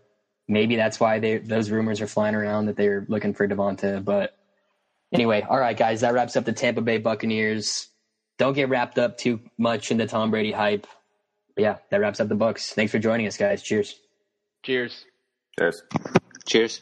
maybe 0.47 0.75
that's 0.75 0.99
why 0.99 1.19
they, 1.19 1.39
those 1.39 1.71
rumors 1.71 1.99
are 1.99 2.07
flying 2.07 2.35
around 2.35 2.67
that 2.67 2.77
they're 2.77 3.05
looking 3.09 3.33
for 3.33 3.47
Devonta. 3.47 4.03
But 4.03 4.37
anyway, 5.11 5.45
all 5.47 5.59
right, 5.59 5.77
guys, 5.77 6.01
that 6.01 6.13
wraps 6.13 6.35
up 6.35 6.45
the 6.45 6.53
Tampa 6.53 6.81
Bay 6.81 6.97
Buccaneers. 6.97 7.87
Don't 8.37 8.53
get 8.53 8.69
wrapped 8.69 8.97
up 8.97 9.17
too 9.17 9.39
much 9.57 9.91
in 9.91 9.97
the 9.97 10.07
Tom 10.07 10.31
Brady 10.31 10.51
hype. 10.51 10.87
But 11.55 11.61
yeah, 11.61 11.77
that 11.89 11.99
wraps 11.99 12.19
up 12.19 12.29
the 12.29 12.35
Bucks. 12.35 12.73
Thanks 12.73 12.91
for 12.91 12.99
joining 12.99 13.27
us, 13.27 13.37
guys. 13.37 13.61
Cheers. 13.61 13.99
Cheers. 14.63 15.05
Cheers. 15.57 15.83
Cheers. 16.47 16.81